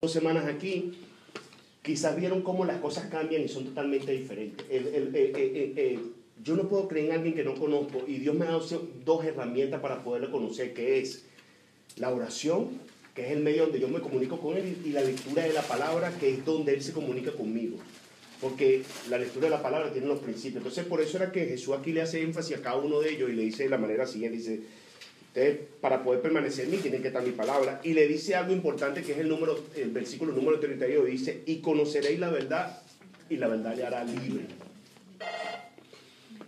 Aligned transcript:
dos 0.00 0.12
semanas 0.12 0.46
aquí, 0.46 0.92
quizás 1.82 2.14
vieron 2.14 2.42
cómo 2.42 2.64
las 2.64 2.80
cosas 2.80 3.06
cambian 3.10 3.42
y 3.42 3.48
son 3.48 3.64
totalmente 3.64 4.12
diferentes. 4.12 4.64
Yo 6.44 6.54
no 6.54 6.68
puedo 6.68 6.86
creer 6.86 7.06
en 7.06 7.12
alguien 7.16 7.34
que 7.34 7.42
no 7.42 7.56
conozco 7.56 8.04
y 8.06 8.18
Dios 8.18 8.36
me 8.36 8.44
ha 8.44 8.50
dado 8.50 8.64
dos 9.04 9.24
herramientas 9.24 9.80
para 9.80 10.04
poderlo 10.04 10.30
conocer, 10.30 10.72
que 10.72 11.00
es 11.00 11.24
la 11.96 12.10
oración, 12.12 12.78
que 13.12 13.26
es 13.26 13.32
el 13.32 13.40
medio 13.40 13.64
donde 13.64 13.80
yo 13.80 13.88
me 13.88 13.98
comunico 13.98 14.38
con 14.38 14.56
Él, 14.56 14.76
y 14.84 14.90
la 14.90 15.00
lectura 15.00 15.42
de 15.42 15.52
la 15.52 15.62
palabra, 15.62 16.16
que 16.16 16.30
es 16.30 16.44
donde 16.44 16.74
Él 16.74 16.82
se 16.82 16.92
comunica 16.92 17.32
conmigo. 17.32 17.78
Porque 18.40 18.84
la 19.10 19.18
lectura 19.18 19.46
de 19.46 19.50
la 19.50 19.62
palabra 19.62 19.90
tiene 19.90 20.06
los 20.06 20.20
principios. 20.20 20.58
Entonces, 20.58 20.84
por 20.84 21.00
eso 21.00 21.16
era 21.16 21.32
que 21.32 21.44
Jesús 21.46 21.74
aquí 21.76 21.90
le 21.90 22.02
hace 22.02 22.22
énfasis 22.22 22.58
a 22.58 22.62
cada 22.62 22.76
uno 22.76 23.00
de 23.00 23.14
ellos 23.14 23.30
y 23.30 23.32
le 23.32 23.42
dice 23.42 23.64
de 23.64 23.70
la 23.70 23.78
manera 23.78 24.06
siguiente, 24.06 24.38
dice, 24.38 24.60
ustedes 25.28 25.58
para 25.80 26.02
poder 26.02 26.20
permanecer 26.20 26.64
en 26.64 26.72
mí 26.72 26.76
tienen 26.78 27.02
que 27.02 27.08
estar 27.08 27.22
mi 27.22 27.32
palabra. 27.32 27.80
Y 27.84 27.92
le 27.92 28.06
dice 28.08 28.34
algo 28.34 28.52
importante 28.52 29.02
que 29.02 29.12
es 29.12 29.18
el, 29.18 29.28
número, 29.28 29.58
el 29.76 29.90
versículo 29.90 30.32
número 30.32 30.58
32, 30.58 31.06
dice, 31.06 31.42
y 31.46 31.58
conoceréis 31.58 32.18
la 32.18 32.30
verdad 32.30 32.82
y 33.30 33.36
la 33.36 33.48
verdad 33.48 33.76
le 33.76 33.84
hará 33.84 34.04
libre. 34.04 34.46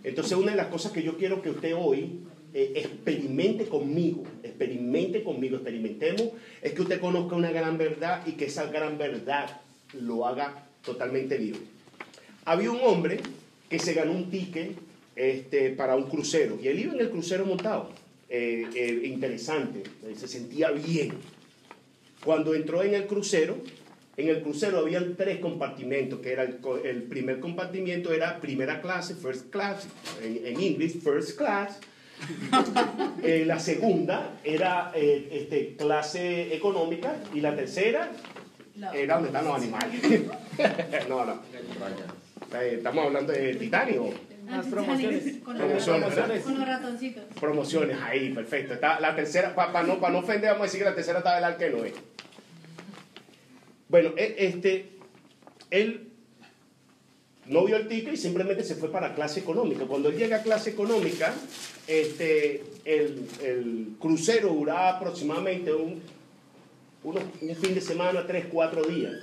Entonces, 0.03 0.35
una 0.37 0.51
de 0.51 0.57
las 0.57 0.67
cosas 0.67 0.91
que 0.91 1.03
yo 1.03 1.15
quiero 1.17 1.41
que 1.41 1.51
usted 1.51 1.75
hoy 1.77 2.21
eh, 2.53 2.73
experimente 2.75 3.65
conmigo, 3.65 4.23
experimente 4.43 5.23
conmigo, 5.23 5.57
experimentemos, 5.57 6.29
es 6.61 6.73
que 6.73 6.81
usted 6.81 6.99
conozca 6.99 7.35
una 7.35 7.51
gran 7.51 7.77
verdad 7.77 8.25
y 8.25 8.33
que 8.33 8.45
esa 8.45 8.65
gran 8.65 8.97
verdad 8.97 9.61
lo 9.93 10.25
haga 10.25 10.65
totalmente 10.83 11.37
libre. 11.37 11.61
Había 12.45 12.71
un 12.71 12.79
hombre 12.81 13.19
que 13.69 13.77
se 13.77 13.93
ganó 13.93 14.11
un 14.11 14.31
ticket 14.31 14.71
este, 15.15 15.69
para 15.69 15.95
un 15.95 16.09
crucero 16.09 16.57
y 16.61 16.67
él 16.67 16.79
iba 16.79 16.93
en 16.93 16.99
el 16.99 17.11
crucero 17.11 17.45
montado. 17.45 17.91
Eh, 18.33 18.65
eh, 18.73 19.01
interesante, 19.07 19.83
eh, 20.07 20.15
se 20.15 20.25
sentía 20.25 20.71
bien. 20.71 21.11
Cuando 22.23 22.55
entró 22.55 22.81
en 22.81 22.93
el 22.93 23.05
crucero, 23.05 23.57
en 24.15 24.29
el 24.29 24.41
crucero 24.41 24.79
habían 24.79 25.17
tres 25.17 25.39
compartimentos, 25.39 26.21
que 26.21 26.31
era 26.31 26.43
el, 26.43 26.59
el 26.85 27.03
primer 27.03 27.41
compartimiento 27.41 28.13
era 28.13 28.39
primera 28.39 28.81
clase, 28.81 29.15
first 29.15 29.49
class, 29.49 29.85
en, 30.23 30.45
en 30.45 30.61
inglés, 30.61 30.95
first 31.03 31.37
class. 31.37 31.77
Eh, 33.23 33.43
la 33.45 33.59
segunda 33.59 34.39
era 34.43 34.91
eh, 34.95 35.27
este, 35.31 35.75
clase 35.75 36.55
económica 36.55 37.15
y 37.33 37.41
la 37.41 37.55
tercera 37.55 38.11
era 38.93 39.15
donde 39.15 39.29
están 39.29 39.45
los 39.45 39.55
animales. 39.55 40.01
no, 41.09 41.25
no. 41.25 41.41
Eh, 42.59 42.75
estamos 42.77 43.05
hablando 43.05 43.31
de 43.33 43.55
Titanio. 43.55 44.30
Las 44.51 44.65
promociones. 44.67 45.37
Con 45.43 45.57
Promociones, 45.57 46.01
los, 46.07 46.15
¿verdad? 46.15 46.43
con 46.43 46.59
los 46.59 46.67
ratoncitos. 46.67 47.23
Promociones, 47.39 47.97
ahí, 48.01 48.33
perfecto. 48.33 48.73
Está 48.73 48.99
la 48.99 49.15
tercera, 49.15 49.55
para 49.55 49.83
no, 49.83 49.99
pa 49.99 50.09
no 50.09 50.19
ofender, 50.19 50.49
vamos 50.51 50.61
a 50.61 50.65
decir 50.65 50.79
que 50.79 50.85
la 50.85 50.95
tercera 50.95 51.19
está 51.19 51.35
del 51.35 51.43
arque 51.43 51.65
de 51.65 51.71
Noé. 51.71 51.93
Bueno, 53.89 54.11
e- 54.17 54.35
este, 54.37 54.89
él 55.69 56.07
no 57.47 57.65
vio 57.65 57.75
el 57.77 57.87
ticket 57.87 58.13
y 58.13 58.17
simplemente 58.17 58.63
se 58.63 58.75
fue 58.75 58.91
para 58.91 59.13
clase 59.15 59.39
económica. 59.41 59.85
Cuando 59.85 60.09
él 60.09 60.17
llega 60.17 60.37
a 60.37 60.43
clase 60.43 60.69
económica, 60.69 61.33
este, 61.87 62.63
el, 62.85 63.27
el 63.43 63.87
crucero 63.99 64.49
duraba 64.49 64.97
aproximadamente 64.97 65.73
un, 65.73 66.01
unos- 67.03 67.23
un 67.41 67.55
fin 67.55 67.73
de 67.75 67.81
semana, 67.81 68.25
tres, 68.25 68.45
cuatro 68.49 68.83
días. 68.83 69.13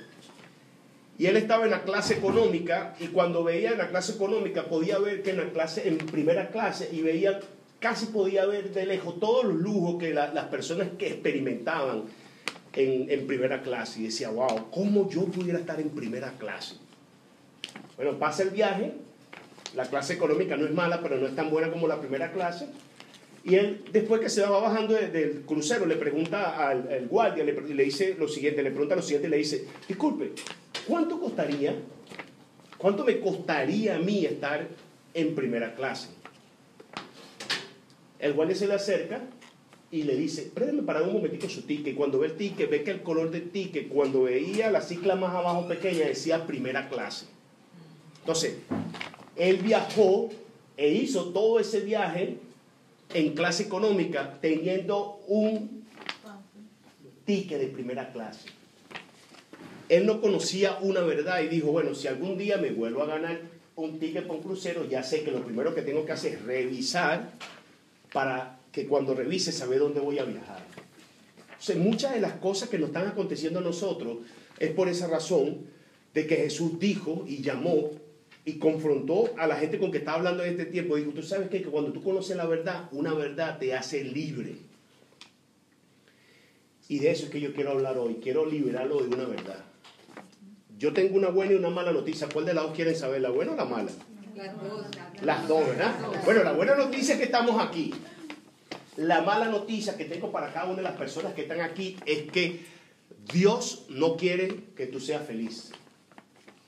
Y 1.18 1.26
él 1.26 1.36
estaba 1.36 1.64
en 1.64 1.70
la 1.72 1.82
clase 1.82 2.14
económica 2.14 2.94
y 3.00 3.08
cuando 3.08 3.42
veía 3.42 3.72
en 3.72 3.78
la 3.78 3.88
clase 3.88 4.12
económica 4.12 4.64
podía 4.66 4.98
ver 4.98 5.22
que 5.22 5.30
en 5.30 5.38
la 5.38 5.50
clase, 5.50 5.88
en 5.88 5.98
primera 5.98 6.50
clase, 6.50 6.88
y 6.92 7.02
veía, 7.02 7.40
casi 7.80 8.06
podía 8.06 8.46
ver 8.46 8.72
de 8.72 8.86
lejos 8.86 9.18
todos 9.18 9.44
los 9.44 9.56
lujos 9.56 9.98
que 9.98 10.14
la- 10.14 10.32
las 10.32 10.44
personas 10.46 10.88
que 10.96 11.08
experimentaban 11.08 12.04
en, 12.74 13.10
en 13.10 13.26
primera 13.26 13.62
clase. 13.62 14.00
Y 14.00 14.04
decía, 14.04 14.30
wow, 14.30 14.70
¿cómo 14.70 15.10
yo 15.10 15.24
pudiera 15.24 15.58
estar 15.58 15.80
en 15.80 15.90
primera 15.90 16.32
clase? 16.38 16.76
Bueno, 17.96 18.16
pasa 18.18 18.44
el 18.44 18.50
viaje, 18.50 18.92
la 19.74 19.86
clase 19.86 20.12
económica 20.14 20.56
no 20.56 20.66
es 20.66 20.72
mala, 20.72 21.00
pero 21.02 21.16
no 21.16 21.26
es 21.26 21.34
tan 21.34 21.50
buena 21.50 21.70
como 21.70 21.88
la 21.88 22.00
primera 22.00 22.30
clase. 22.32 22.66
Y 23.42 23.56
él, 23.56 23.82
después 23.92 24.20
que 24.20 24.28
se 24.28 24.42
va 24.42 24.60
bajando 24.60 24.94
de- 24.94 25.08
del 25.08 25.40
crucero, 25.42 25.84
le 25.86 25.96
pregunta 25.96 26.68
al, 26.68 26.88
al 26.92 27.08
guardia, 27.08 27.42
le, 27.42 27.52
le 27.60 27.84
dice 27.84 28.14
lo 28.16 28.28
siguiente, 28.28 28.62
le 28.62 28.70
pregunta 28.70 28.94
lo 28.94 29.02
siguiente, 29.02 29.28
le 29.28 29.38
dice, 29.38 29.66
disculpe, 29.88 30.32
¿cuánto 30.88 31.20
costaría, 31.20 31.76
cuánto 32.78 33.04
me 33.04 33.20
costaría 33.20 33.96
a 33.96 33.98
mí 33.98 34.24
estar 34.24 34.66
en 35.14 35.34
primera 35.34 35.74
clase? 35.74 36.08
El 38.18 38.32
guardia 38.32 38.56
se 38.56 38.66
le 38.66 38.74
acerca 38.74 39.20
y 39.90 40.02
le 40.02 40.16
dice, 40.16 40.50
préstame 40.52 40.82
para 40.82 41.02
un 41.02 41.12
momentito 41.12 41.48
su 41.48 41.62
ticket. 41.62 41.94
Cuando 41.94 42.18
ve 42.18 42.28
el 42.28 42.36
ticket, 42.36 42.68
ve 42.68 42.82
que 42.82 42.90
el 42.90 43.02
color 43.02 43.30
del 43.30 43.50
ticket, 43.50 43.88
cuando 43.88 44.22
veía 44.22 44.70
la 44.70 44.80
cicla 44.80 45.14
más 45.14 45.34
abajo 45.34 45.68
pequeña, 45.68 46.06
decía 46.06 46.46
primera 46.46 46.88
clase. 46.88 47.26
Entonces, 48.20 48.56
él 49.36 49.58
viajó 49.58 50.30
e 50.76 50.88
hizo 50.88 51.32
todo 51.32 51.60
ese 51.60 51.80
viaje 51.80 52.38
en 53.14 53.34
clase 53.34 53.62
económica 53.62 54.38
teniendo 54.40 55.20
un 55.28 55.84
ticket 57.24 57.58
de 57.58 57.68
primera 57.68 58.12
clase. 58.12 58.57
Él 59.88 60.06
no 60.06 60.20
conocía 60.20 60.78
una 60.80 61.00
verdad 61.00 61.42
y 61.42 61.48
dijo, 61.48 61.72
bueno, 61.72 61.94
si 61.94 62.08
algún 62.08 62.36
día 62.36 62.58
me 62.58 62.70
vuelvo 62.70 63.02
a 63.02 63.06
ganar 63.06 63.40
un 63.76 63.98
ticket 63.98 64.24
para 64.24 64.34
un 64.34 64.42
crucero, 64.42 64.84
ya 64.84 65.02
sé 65.02 65.22
que 65.22 65.30
lo 65.30 65.44
primero 65.44 65.74
que 65.74 65.82
tengo 65.82 66.04
que 66.04 66.12
hacer 66.12 66.34
es 66.34 66.42
revisar 66.42 67.32
para 68.12 68.58
que 68.72 68.86
cuando 68.86 69.14
revise 69.14 69.52
saber 69.52 69.78
dónde 69.78 70.00
voy 70.00 70.18
a 70.18 70.24
viajar. 70.24 70.62
O 71.58 71.62
sea, 71.62 71.76
muchas 71.76 72.12
de 72.12 72.20
las 72.20 72.34
cosas 72.34 72.68
que 72.68 72.78
nos 72.78 72.88
están 72.88 73.06
aconteciendo 73.06 73.60
a 73.60 73.62
nosotros 73.62 74.18
es 74.58 74.70
por 74.72 74.88
esa 74.88 75.06
razón 75.06 75.66
de 76.14 76.26
que 76.26 76.36
Jesús 76.36 76.78
dijo 76.78 77.24
y 77.26 77.42
llamó 77.42 77.90
y 78.44 78.54
confrontó 78.54 79.30
a 79.36 79.46
la 79.46 79.56
gente 79.56 79.78
con 79.78 79.90
que 79.90 79.98
estaba 79.98 80.18
hablando 80.18 80.44
en 80.44 80.52
este 80.52 80.66
tiempo. 80.66 80.96
Dijo, 80.96 81.10
tú 81.12 81.22
sabes 81.22 81.48
que 81.48 81.62
cuando 81.62 81.92
tú 81.92 82.02
conoces 82.02 82.36
la 82.36 82.46
verdad, 82.46 82.88
una 82.92 83.14
verdad 83.14 83.58
te 83.58 83.74
hace 83.74 84.04
libre. 84.04 84.56
Y 86.88 86.98
de 87.00 87.10
eso 87.10 87.26
es 87.26 87.30
que 87.30 87.40
yo 87.40 87.52
quiero 87.52 87.72
hablar 87.72 87.98
hoy. 87.98 88.18
Quiero 88.22 88.46
liberarlo 88.46 89.02
de 89.02 89.08
una 89.08 89.26
verdad. 89.26 89.64
Yo 90.78 90.92
tengo 90.92 91.16
una 91.16 91.28
buena 91.28 91.52
y 91.52 91.56
una 91.56 91.70
mala 91.70 91.92
noticia. 91.92 92.28
¿Cuál 92.32 92.46
de 92.46 92.54
las 92.54 92.64
dos 92.64 92.74
quieren 92.74 92.94
saber? 92.94 93.20
¿La 93.20 93.30
buena 93.30 93.52
o 93.52 93.56
la 93.56 93.64
mala? 93.64 93.90
Las 95.22 95.48
dos, 95.48 95.66
¿verdad? 95.66 95.94
Bueno, 96.24 96.44
la 96.44 96.52
buena 96.52 96.76
noticia 96.76 97.14
es 97.14 97.18
que 97.18 97.26
estamos 97.26 97.60
aquí. 97.60 97.92
La 98.96 99.22
mala 99.22 99.46
noticia 99.46 99.96
que 99.96 100.04
tengo 100.04 100.30
para 100.30 100.52
cada 100.52 100.66
una 100.66 100.76
de 100.76 100.82
las 100.82 100.96
personas 100.96 101.34
que 101.34 101.42
están 101.42 101.60
aquí 101.60 101.96
es 102.06 102.30
que 102.30 102.60
Dios 103.32 103.86
no 103.88 104.16
quiere 104.16 104.54
que 104.76 104.86
tú 104.86 105.00
seas 105.00 105.26
feliz. 105.26 105.72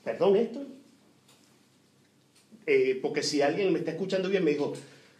¿Perdón 0.03 0.35
esto? 0.35 0.65
Eh, 2.65 2.99
porque 3.01 3.23
si 3.23 3.41
alguien 3.41 3.71
me 3.71 3.79
está 3.79 3.91
escuchando 3.91 4.27
bien, 4.27 4.43
me 4.43 4.51
dijo, 4.51 4.73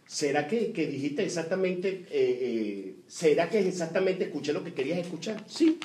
¿será 0.06 0.46
que, 0.46 0.72
que 0.72 0.86
dijiste 0.86 1.24
exactamente, 1.24 2.06
eh, 2.10 2.38
eh, 2.40 2.94
¿será 3.08 3.48
que 3.48 3.66
exactamente 3.66 4.24
escuché 4.24 4.52
lo 4.52 4.62
que 4.62 4.74
querías 4.74 4.98
escuchar? 4.98 5.42
Sí. 5.48 5.78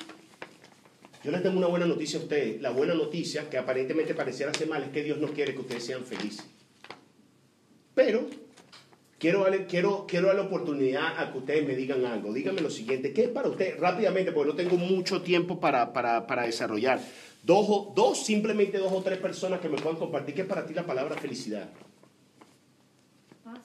Yo 1.24 1.30
les 1.32 1.42
tengo 1.42 1.58
una 1.58 1.66
buena 1.66 1.86
noticia 1.86 2.18
a 2.18 2.22
ustedes. 2.22 2.60
La 2.62 2.70
buena 2.70 2.94
noticia, 2.94 3.50
que 3.50 3.58
aparentemente 3.58 4.14
pareciera 4.14 4.52
ser 4.54 4.68
mal, 4.68 4.82
es 4.82 4.90
que 4.90 5.02
Dios 5.02 5.18
no 5.18 5.28
quiere 5.28 5.52
que 5.54 5.60
ustedes 5.60 5.84
sean 5.84 6.04
felices. 6.04 6.44
Pero 7.94 8.26
quiero 9.18 9.42
darle, 9.42 9.66
quiero, 9.66 10.06
quiero 10.06 10.28
dar 10.28 10.36
la 10.36 10.42
oportunidad 10.42 11.18
a 11.20 11.32
que 11.32 11.38
ustedes 11.38 11.66
me 11.66 11.74
digan 11.74 12.04
algo. 12.04 12.32
Díganme 12.32 12.60
lo 12.60 12.70
siguiente. 12.70 13.12
¿Qué 13.12 13.24
es 13.24 13.28
para 13.30 13.48
usted? 13.48 13.78
Rápidamente, 13.80 14.30
porque 14.32 14.50
no 14.50 14.56
tengo 14.56 14.76
mucho 14.76 15.20
tiempo 15.22 15.58
para, 15.58 15.92
para, 15.92 16.26
para 16.26 16.44
desarrollar. 16.44 17.00
Dos, 17.42 17.66
o- 17.68 17.92
dos, 17.96 18.24
simplemente 18.24 18.78
dos 18.78 18.92
o 18.92 19.02
tres 19.02 19.18
personas 19.18 19.60
que 19.60 19.68
me 19.68 19.76
puedan 19.78 19.98
compartir. 19.98 20.34
¿Qué 20.36 20.42
es 20.42 20.46
para 20.46 20.64
ti 20.66 20.72
la 20.74 20.86
palabra 20.86 21.16
felicidad? 21.16 21.68
Paz. 23.44 23.58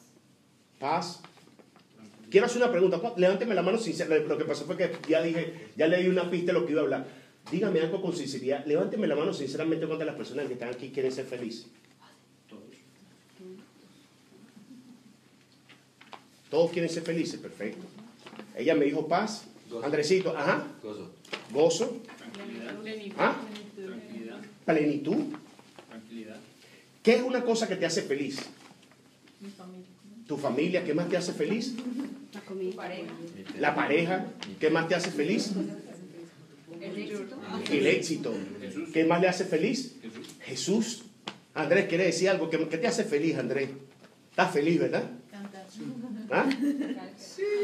Paz. 0.80 1.22
Quiero 2.32 2.48
hacer 2.48 2.62
una 2.64 2.72
pregunta. 2.72 2.98
¿Cuál- 2.98 3.14
Levánteme 3.18 3.54
la 3.54 3.62
mano 3.62 3.78
sincera. 3.78 4.16
Lo 4.18 4.38
que 4.38 4.46
pasó 4.46 4.66
fue 4.66 4.76
que 4.78 4.92
ya 5.08 5.22
dije, 5.22 5.68
ya 5.76 5.86
le 5.88 6.02
di 6.02 6.08
una 6.10 6.30
pista 6.32 6.48
de 6.52 6.60
lo 6.60 6.66
que 6.66 6.72
iba 6.72 6.82
a 6.82 6.84
hablar. 6.86 7.23
Dígame 7.52 7.82
algo 7.82 8.02
con 8.02 8.16
sinceridad. 8.16 8.66
Levánteme 8.66 9.08
la 9.08 9.16
mano 9.16 9.34
sinceramente 9.34 9.86
cuántas 9.86 10.06
de 10.06 10.12
las 10.12 10.16
personas 10.16 10.48
que 10.48 10.54
están 10.54 10.70
aquí 10.70 10.90
quieren 10.90 11.12
ser 11.12 11.26
felices. 11.26 11.68
Todos 16.50 16.72
quieren 16.72 16.90
ser 16.90 17.02
felices, 17.02 17.40
perfecto. 17.40 17.84
Ella 18.56 18.76
me 18.76 18.86
dijo 18.86 19.08
paz. 19.08 19.46
Gozo. 19.70 19.86
Andresito, 19.86 20.38
ajá. 20.38 20.68
Gozo. 20.84 21.12
Gozo. 21.52 21.98
¿Ah? 23.18 23.36
Tranquilidad. 23.76 24.40
Plenitud. 24.64 25.18
Tranquilidad. 25.90 26.38
¿Qué 27.02 27.16
es 27.16 27.24
una 27.24 27.44
cosa 27.44 27.68
que 27.68 27.76
te 27.76 27.88
hace 27.88 28.04
feliz? 28.04 28.40
Mi 29.42 29.50
familia. 29.50 29.88
¿Tu 30.28 30.38
familia? 30.38 30.84
¿Qué 30.86 30.94
más 30.94 31.10
te 31.10 31.18
hace 31.18 31.34
feliz? 31.34 31.74
La 32.34 32.42
comida. 32.42 32.90
¿La 33.60 33.76
pareja? 33.76 34.28
¿Qué 34.60 34.70
más 34.70 34.88
te 34.88 34.96
hace 34.96 35.10
feliz? 35.10 35.52
El 36.84 36.98
éxito. 36.98 37.38
El 37.72 37.88
éxito. 37.88 38.34
¿Qué 38.94 39.06
más 39.06 39.22
le 39.22 39.28
hace 39.28 39.46
feliz? 39.46 39.96
Jesús. 40.42 41.04
Andrés, 41.54 41.86
¿quiere 41.88 42.06
decir 42.06 42.30
algo? 42.30 42.50
¿Qué, 42.50 42.58
te 42.58 42.88
hace 42.88 43.04
feliz, 43.04 43.38
Andrés? 43.38 43.70
¿Estás 44.32 44.52
feliz, 44.52 44.80
verdad? 44.80 45.04
¿Ah? 46.32 46.46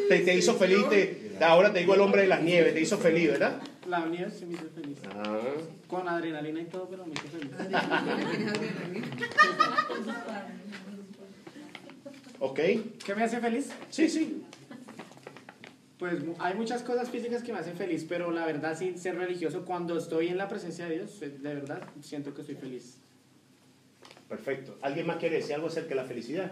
Te, 0.10 0.20
te 0.20 0.36
hizo 0.36 0.56
feliz, 0.56 0.88
te- 0.90 1.32
ahora 1.42 1.72
te 1.74 1.80
digo 1.80 1.96
el 1.96 2.02
hombre 2.02 2.22
de 2.24 2.28
las 2.28 2.42
nieves, 2.44 2.74
te 2.74 2.82
hizo 2.82 2.98
feliz, 2.98 3.30
¿verdad? 3.32 3.62
La 3.88 4.02
unidad 4.02 4.32
sí 4.38 4.46
me 4.46 4.54
hizo 4.56 4.70
feliz. 4.76 4.98
Ah, 5.16 5.40
Con 5.88 6.08
adrenalina 6.08 6.62
y 6.62 6.66
todo, 6.66 6.88
pero 6.90 7.06
me 7.06 7.14
hizo 7.14 7.28
feliz. 7.28 7.52
ok. 12.40 12.60
¿Qué 13.06 13.16
me 13.16 13.24
hace 13.24 13.40
feliz? 13.40 13.70
Sí, 13.90 14.10
sí. 14.10 14.44
Pues 16.00 16.16
hay 16.40 16.56
muchas 16.56 16.82
cosas 16.82 17.10
físicas 17.10 17.44
que 17.44 17.52
me 17.52 17.60
hacen 17.60 17.76
feliz, 17.76 18.06
pero 18.08 18.32
la 18.32 18.46
verdad, 18.46 18.78
sin 18.78 18.98
ser 18.98 19.16
religioso, 19.18 19.66
cuando 19.66 19.98
estoy 19.98 20.30
en 20.30 20.38
la 20.38 20.48
presencia 20.48 20.86
de 20.88 20.96
Dios, 20.96 21.22
eh, 21.22 21.30
de 21.30 21.54
verdad, 21.56 21.82
siento 22.02 22.34
que 22.34 22.40
estoy 22.42 22.56
feliz. 22.56 23.00
Perfecto. 24.30 24.78
¿Alguien 24.82 25.08
más 25.08 25.18
quiere 25.18 25.38
decir 25.38 25.56
algo 25.56 25.68
acerca 25.68 25.90
de 25.90 25.96
la 25.96 26.06
felicidad? 26.06 26.52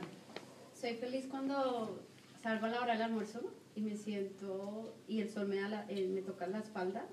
Soy 0.73 0.95
feliz 0.95 1.27
cuando 1.29 2.03
salgo 2.43 2.65
a 2.65 2.69
la 2.69 2.81
hora 2.81 2.93
del 2.93 3.03
almuerzo 3.03 3.41
y 3.75 3.81
me 3.81 3.95
siento 3.95 4.95
y 5.07 5.21
el 5.21 5.29
sol 5.29 5.47
me, 5.47 5.55
da 5.61 5.69
la- 5.69 5.85
eh, 5.87 6.07
me 6.07 6.21
toca 6.21 6.45
la 6.47 6.59
espalda. 6.59 7.07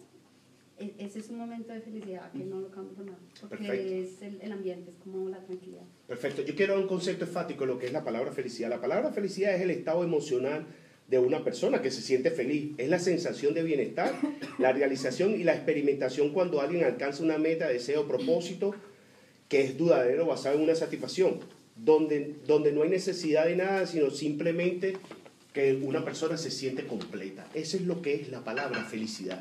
E- 0.77 0.95
Ese 0.99 1.21
es 1.21 1.29
un 1.31 1.39
momento 1.39 1.73
de 1.73 1.81
felicidad 1.83 2.33
que 2.33 2.39
no 2.45 2.59
lo 2.59 2.71
cambio 2.73 2.95
por 2.95 3.05
nada. 3.05 3.19
Porque 3.41 3.59
Perfecto. 3.69 3.95
es 3.95 4.23
el, 4.23 4.41
el 4.43 4.51
ambiente, 4.53 4.91
es 4.91 4.97
como 4.97 5.29
la 5.29 5.39
tranquilidad. 5.39 5.85
Perfecto. 6.09 6.43
Yo 6.43 6.57
quiero 6.57 6.81
un 6.81 6.89
concepto 6.89 7.27
enfático 7.27 7.61
de 7.61 7.67
lo 7.73 7.79
que 7.79 7.87
es 7.87 7.93
la 7.93 8.03
palabra 8.03 8.33
felicidad. 8.33 8.71
La 8.71 8.81
palabra 8.81 9.13
felicidad 9.13 9.55
es 9.55 9.61
el 9.61 9.71
estado 9.71 10.03
emocional 10.03 10.67
de 11.09 11.19
una 11.19 11.45
persona 11.45 11.83
que 11.83 11.91
se 11.91 12.01
siente 12.01 12.31
feliz. 12.31 12.73
Es 12.79 12.89
la 12.89 12.99
sensación 12.99 13.55
de 13.55 13.63
bienestar, 13.63 14.15
la 14.59 14.73
realización 14.73 15.39
y 15.39 15.45
la 15.45 15.55
experimentación 15.55 16.31
cuando 16.31 16.61
alguien 16.61 16.85
alcanza 16.85 17.23
una 17.23 17.39
meta, 17.39 17.69
deseo, 17.69 18.09
propósito 18.09 18.75
que 19.49 19.63
es 19.63 19.77
dudadero 19.77 20.27
basado 20.27 20.57
en 20.57 20.63
una 20.63 20.75
satisfacción, 20.75 21.41
donde, 21.77 22.37
donde 22.47 22.73
no 22.73 22.83
hay 22.83 22.89
necesidad 22.89 23.47
de 23.47 23.57
nada, 23.57 23.87
sino 23.87 24.11
simplemente 24.11 24.97
que 25.53 25.75
una 25.75 26.05
persona 26.05 26.37
se 26.37 26.51
siente 26.51 26.87
completa. 26.87 27.49
Eso 27.55 27.77
es 27.77 27.85
lo 27.85 28.03
que 28.03 28.15
es 28.15 28.29
la 28.31 28.43
palabra 28.43 28.85
felicidad. 28.85 29.41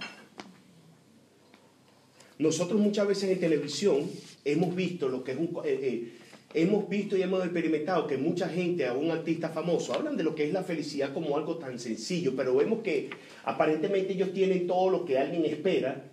Nosotros 2.38 2.80
muchas 2.80 3.07
veces 3.07 3.31
en 3.31 3.39
televisión 3.39 4.10
hemos 4.44 4.75
visto 4.75 5.07
lo 5.07 5.24
que 5.24 5.31
es 5.31 5.38
un... 5.38 5.50
eh, 5.63 5.80
eh, 5.81 6.12
hemos 6.54 6.88
visto 6.88 7.18
y 7.18 7.22
hemos 7.24 7.44
experimentado 7.44 8.06
que 8.08 8.18
mucha 8.18 8.48
gente, 8.48 8.86
a 8.86 8.94
un 8.94 9.12
artista 9.12 9.50
famoso, 9.50 9.94
hablan 9.94 10.16
de 10.16 10.24
lo 10.24 10.36
que 10.36 10.46
es 10.46 10.54
la 10.54 10.64
felicidad 10.64 11.14
como 11.14 11.38
algo 11.38 11.58
tan 11.58 11.80
sencillo, 11.80 12.34
pero 12.36 12.56
vemos 12.56 12.82
que 12.82 13.10
aparentemente 13.44 14.14
ellos 14.14 14.34
tienen 14.34 14.68
todo 14.68 14.90
lo 14.90 15.06
que 15.06 15.18
alguien 15.18 15.46
espera, 15.46 16.04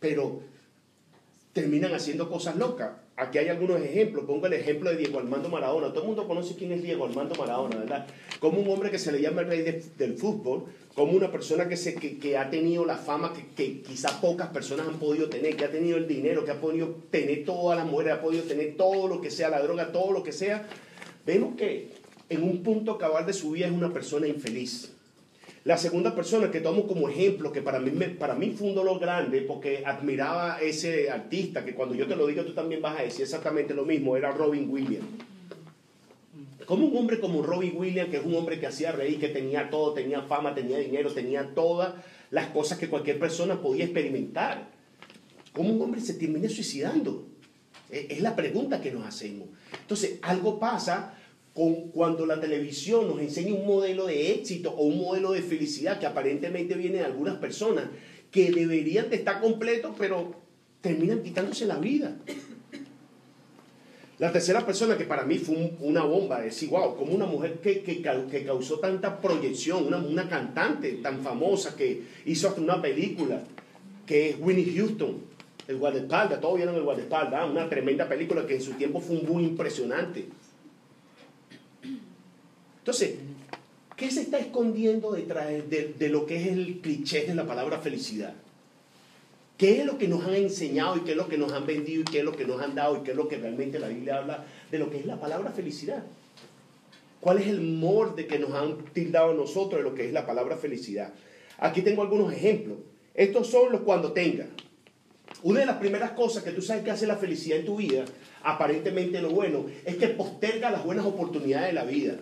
pero 0.00 0.40
terminan 1.52 1.94
haciendo 1.94 2.28
cosas 2.28 2.56
locas. 2.56 3.05
Aquí 3.18 3.38
hay 3.38 3.48
algunos 3.48 3.80
ejemplos. 3.80 4.24
Pongo 4.26 4.46
el 4.46 4.52
ejemplo 4.52 4.90
de 4.90 4.96
Diego 4.96 5.18
Armando 5.18 5.48
Maradona. 5.48 5.88
Todo 5.88 6.02
el 6.02 6.06
mundo 6.08 6.28
conoce 6.28 6.54
quién 6.54 6.72
es 6.72 6.82
Diego 6.82 7.06
Armando 7.06 7.34
Maradona, 7.34 7.76
¿verdad? 7.76 8.06
Como 8.40 8.60
un 8.60 8.68
hombre 8.68 8.90
que 8.90 8.98
se 8.98 9.10
le 9.10 9.22
llama 9.22 9.40
el 9.40 9.46
rey 9.48 9.62
de- 9.62 9.82
del 9.96 10.18
fútbol, 10.18 10.64
como 10.94 11.12
una 11.12 11.32
persona 11.32 11.66
que, 11.66 11.76
se, 11.78 11.94
que 11.94 12.36
ha 12.36 12.50
tenido 12.50 12.84
la 12.84 12.96
fama 12.98 13.32
que, 13.32 13.46
que 13.54 13.80
quizá 13.80 14.20
pocas 14.20 14.48
personas 14.48 14.86
han 14.86 14.98
podido 14.98 15.30
tener, 15.30 15.56
que 15.56 15.64
ha 15.64 15.70
tenido 15.70 15.96
el 15.96 16.06
dinero, 16.06 16.44
que 16.44 16.50
ha 16.50 16.60
podido 16.60 16.88
tener 17.10 17.44
todas 17.46 17.78
las 17.78 17.86
mujeres, 17.86 18.14
ha 18.14 18.20
podido 18.20 18.42
tener 18.44 18.76
todo 18.76 19.08
lo 19.08 19.20
que 19.22 19.30
sea, 19.30 19.48
la 19.48 19.62
droga, 19.62 19.92
todo 19.92 20.12
lo 20.12 20.22
que 20.22 20.32
sea. 20.32 20.66
Vemos 21.24 21.56
que 21.56 21.92
en 22.28 22.42
un 22.42 22.62
punto 22.62 22.98
cabal 22.98 23.24
de 23.24 23.32
su 23.32 23.52
vida 23.52 23.66
es 23.66 23.72
una 23.72 23.92
persona 23.94 24.26
infeliz. 24.26 24.92
La 25.66 25.76
segunda 25.76 26.14
persona 26.14 26.48
que 26.48 26.60
tomo 26.60 26.86
como 26.86 27.08
ejemplo, 27.08 27.50
que 27.50 27.60
para 27.60 27.80
mí, 27.80 27.90
para 28.20 28.36
mí 28.36 28.52
fue 28.52 28.68
un 28.68 28.76
dolor 28.76 29.00
grande, 29.00 29.40
porque 29.40 29.82
admiraba 29.84 30.60
ese 30.60 31.10
artista, 31.10 31.64
que 31.64 31.74
cuando 31.74 31.96
yo 31.96 32.06
te 32.06 32.14
lo 32.14 32.24
diga 32.28 32.44
tú 32.44 32.54
también 32.54 32.80
vas 32.80 33.00
a 33.00 33.02
decir 33.02 33.22
exactamente 33.22 33.74
lo 33.74 33.84
mismo, 33.84 34.16
era 34.16 34.30
Robin 34.30 34.70
Williams. 34.70 35.08
Como 36.66 36.86
un 36.86 36.96
hombre 36.96 37.18
como 37.18 37.42
Robin 37.42 37.72
Williams, 37.76 38.10
que 38.10 38.18
es 38.18 38.24
un 38.24 38.36
hombre 38.36 38.60
que 38.60 38.68
hacía 38.68 38.92
reír, 38.92 39.18
que 39.18 39.26
tenía 39.26 39.68
todo, 39.68 39.92
tenía 39.92 40.22
fama, 40.22 40.54
tenía 40.54 40.78
dinero, 40.78 41.12
tenía 41.12 41.52
todas 41.52 41.94
las 42.30 42.46
cosas 42.50 42.78
que 42.78 42.88
cualquier 42.88 43.18
persona 43.18 43.60
podía 43.60 43.86
experimentar. 43.86 44.68
¿Cómo 45.52 45.70
un 45.70 45.82
hombre 45.82 46.00
se 46.00 46.14
termina 46.14 46.48
suicidando? 46.48 47.26
Eh, 47.90 48.06
Es 48.10 48.20
la 48.20 48.36
pregunta 48.36 48.80
que 48.80 48.92
nos 48.92 49.04
hacemos. 49.04 49.48
Entonces, 49.80 50.20
algo 50.22 50.60
pasa 50.60 51.15
con 51.56 51.88
cuando 51.90 52.26
la 52.26 52.38
televisión 52.38 53.08
nos 53.08 53.18
enseña 53.20 53.54
un 53.54 53.66
modelo 53.66 54.06
de 54.06 54.32
éxito 54.34 54.70
o 54.70 54.84
un 54.84 54.98
modelo 54.98 55.32
de 55.32 55.40
felicidad 55.42 55.98
que 55.98 56.06
aparentemente 56.06 56.74
viene 56.74 56.98
de 56.98 57.04
algunas 57.04 57.36
personas 57.38 57.86
que 58.30 58.50
deberían 58.52 59.08
de 59.08 59.16
estar 59.16 59.40
completos, 59.40 59.94
pero 59.98 60.34
terminan 60.82 61.22
quitándose 61.22 61.64
la 61.64 61.78
vida. 61.78 62.14
La 64.18 64.32
tercera 64.32 64.64
persona 64.64 64.96
que 64.96 65.04
para 65.04 65.24
mí 65.24 65.38
fue 65.38 65.54
un- 65.56 65.76
una 65.80 66.02
bomba, 66.04 66.40
decir, 66.40 66.70
wow, 66.70 66.96
como 66.96 67.12
una 67.14 67.26
mujer 67.26 67.54
que, 67.62 67.82
que 67.82 68.44
causó 68.46 68.78
tanta 68.78 69.20
proyección, 69.20 69.86
una, 69.86 69.98
una 69.98 70.28
cantante 70.28 70.92
tan 71.02 71.20
famosa 71.20 71.76
que 71.76 72.02
hizo 72.24 72.48
hasta 72.48 72.60
una 72.60 72.80
película, 72.80 73.42
que 74.06 74.30
es 74.30 74.36
Winnie 74.40 74.72
Houston, 74.76 75.18
el 75.68 75.76
guardaespaldas, 75.78 76.40
todos 76.40 76.56
vieron 76.56 76.76
el 76.76 76.82
guardaespaldas, 76.82 77.40
ah, 77.42 77.46
una 77.46 77.68
tremenda 77.68 78.08
película 78.08 78.46
que 78.46 78.54
en 78.54 78.62
su 78.62 78.72
tiempo 78.72 79.00
fue 79.00 79.16
un 79.16 79.26
boom 79.26 79.40
impresionante. 79.40 80.26
Entonces, 82.86 83.16
¿qué 83.96 84.12
se 84.12 84.20
está 84.20 84.38
escondiendo 84.38 85.10
detrás 85.10 85.48
de, 85.48 86.08
lo 86.08 86.24
que 86.24 86.36
es 86.36 86.46
el 86.46 86.78
cliché 86.80 87.26
de 87.26 87.34
la 87.34 87.44
palabra 87.44 87.80
felicidad? 87.80 88.32
¿Qué 89.58 89.80
es 89.80 89.84
lo 89.84 89.98
que 89.98 90.06
nos 90.06 90.24
han 90.24 90.36
enseñado 90.36 90.96
y 90.96 91.00
qué 91.00 91.10
es 91.10 91.16
lo 91.16 91.26
que 91.26 91.36
nos 91.36 91.52
han 91.52 91.66
vendido 91.66 92.02
y 92.02 92.04
qué 92.04 92.20
es 92.20 92.24
lo 92.24 92.36
que 92.36 92.44
nos 92.44 92.62
han 92.62 92.76
dado 92.76 92.98
y 92.98 93.00
qué 93.00 93.10
es 93.10 93.16
lo 93.16 93.26
que 93.26 93.38
realmente 93.38 93.80
la 93.80 93.88
Biblia 93.88 94.18
habla 94.18 94.44
de 94.70 94.78
lo 94.78 94.88
que 94.88 95.00
es 95.00 95.06
la 95.06 95.18
palabra 95.18 95.50
felicidad? 95.50 96.04
¿Cuál 97.18 97.38
es 97.38 97.48
el 97.48 97.60
molde 97.60 98.28
que 98.28 98.38
nos 98.38 98.52
han 98.52 98.76
tildado 98.92 99.34
nosotros 99.34 99.82
de 99.82 99.90
lo 99.90 99.92
que 99.92 100.06
es 100.06 100.12
la 100.12 100.24
palabra 100.24 100.56
felicidad? 100.56 101.12
Aquí 101.58 101.82
tengo 101.82 102.02
algunos 102.02 102.32
ejemplos. 102.32 102.78
Estos 103.14 103.48
son 103.48 103.72
los 103.72 103.80
cuando 103.80 104.12
tenga. 104.12 104.46
Una 105.42 105.58
de 105.58 105.66
las 105.66 105.78
primeras 105.78 106.12
cosas 106.12 106.44
que 106.44 106.52
tú 106.52 106.62
sabes 106.62 106.84
que 106.84 106.92
hace 106.92 107.08
la 107.08 107.16
felicidad 107.16 107.58
en 107.58 107.66
tu 107.66 107.78
vida, 107.78 108.04
aparentemente 108.44 109.20
lo 109.20 109.30
bueno, 109.30 109.66
es 109.84 109.96
que 109.96 110.06
posterga 110.06 110.70
las 110.70 110.84
buenas 110.84 111.04
oportunidades 111.04 111.66
de 111.66 111.72
la 111.72 111.84
vida. 111.84 112.20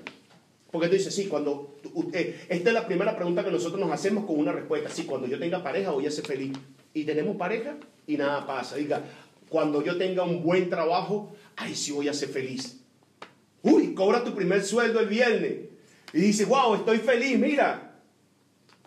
Porque 0.75 0.89
tú 0.89 0.95
dices, 0.95 1.15
sí, 1.15 1.29
cuando... 1.29 1.77
usted- 1.93 2.35
esta 2.49 2.71
es 2.71 2.75
la 2.75 2.85
primera 2.85 3.15
pregunta 3.15 3.45
que 3.45 3.51
nosotros 3.53 3.81
nos 3.81 3.93
hacemos 3.93 4.25
con 4.25 4.41
una 4.41 4.51
respuesta. 4.51 4.91
Sí, 4.91 5.05
cuando 5.05 5.29
yo 5.29 5.39
tenga 5.39 5.63
pareja 5.63 5.93
voy 5.93 6.05
a 6.05 6.11
ser 6.11 6.27
feliz. 6.27 6.51
Y 6.93 7.05
tenemos 7.05 7.37
pareja 7.37 7.77
y 8.09 8.17
nada 8.17 8.45
pasa. 8.45 8.75
Diga, 8.75 9.01
cuando 9.49 9.85
yo 9.85 9.97
tenga 9.97 10.25
un 10.25 10.43
buen 10.43 10.69
trabajo, 10.69 11.33
ay, 11.55 11.77
sí 11.77 11.93
voy 11.93 12.09
a 12.09 12.13
ser 12.13 12.29
feliz. 12.29 12.81
Uy, 13.63 13.95
cobra 13.95 14.25
tu 14.25 14.35
primer 14.35 14.65
sueldo 14.65 14.99
el 14.99 15.07
viernes. 15.07 15.59
Y 16.13 16.19
dices, 16.19 16.49
wow, 16.49 16.75
estoy 16.75 16.99
feliz, 16.99 17.39
mira. 17.39 18.01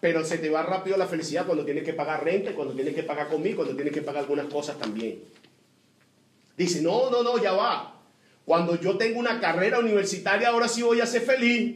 Pero 0.01 0.25
se 0.25 0.39
te 0.39 0.49
va 0.49 0.63
rápido 0.63 0.97
la 0.97 1.07
felicidad 1.07 1.45
cuando 1.45 1.63
tienes 1.63 1.85
que 1.85 1.93
pagar 1.93 2.21
renta, 2.21 2.53
cuando 2.53 2.73
tienes 2.73 2.95
que 2.95 3.03
pagar 3.03 3.29
conmigo, 3.29 3.59
cuando 3.59 3.75
tienes 3.75 3.93
que 3.93 4.01
pagar 4.01 4.23
algunas 4.23 4.47
cosas 4.47 4.77
también. 4.77 5.23
Dice, 6.57 6.81
no, 6.81 7.09
no, 7.09 7.23
no, 7.23 7.41
ya 7.41 7.53
va. 7.53 7.96
Cuando 8.47 8.79
yo 8.79 8.97
tengo 8.97 9.19
una 9.19 9.41
carrera 9.41 9.77
universitaria, 9.77 10.47
ahora 10.47 10.69
sí 10.69 10.81
voy 10.81 11.01
a 11.01 11.05
ser 11.05 11.21
feliz. 11.23 11.75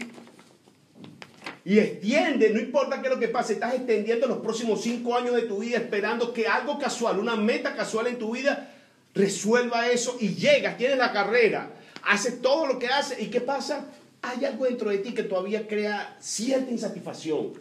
Y 1.66 1.78
extiende, 1.80 2.50
no 2.52 2.62
importa 2.62 3.02
qué 3.02 3.10
es 3.10 3.14
lo 3.14 3.20
que 3.20 3.28
pase, 3.28 3.54
estás 3.54 3.74
extendiendo 3.74 4.26
los 4.26 4.38
próximos 4.38 4.82
cinco 4.82 5.18
años 5.18 5.36
de 5.36 5.42
tu 5.42 5.60
vida 5.60 5.76
esperando 5.76 6.32
que 6.32 6.48
algo 6.48 6.80
casual, 6.80 7.20
una 7.20 7.36
meta 7.36 7.76
casual 7.76 8.08
en 8.08 8.18
tu 8.18 8.32
vida, 8.36 8.74
resuelva 9.14 9.90
eso 9.90 10.16
y 10.22 10.34
llegas, 10.34 10.78
tienes 10.78 10.98
la 10.98 11.12
carrera, 11.12 11.74
haces 12.04 12.42
todo 12.42 12.66
lo 12.66 12.80
que 12.80 12.88
haces 12.88 13.20
y 13.20 13.26
¿qué 13.26 13.42
pasa? 13.42 13.88
Hay 14.22 14.46
algo 14.46 14.64
dentro 14.64 14.92
de 14.92 15.00
ti 15.00 15.14
que 15.14 15.24
todavía 15.24 15.68
crea 15.68 16.16
cierta 16.22 16.72
insatisfacción. 16.72 17.52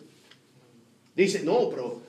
Dice, 1.17 1.43
no, 1.43 1.69
pero 1.69 2.00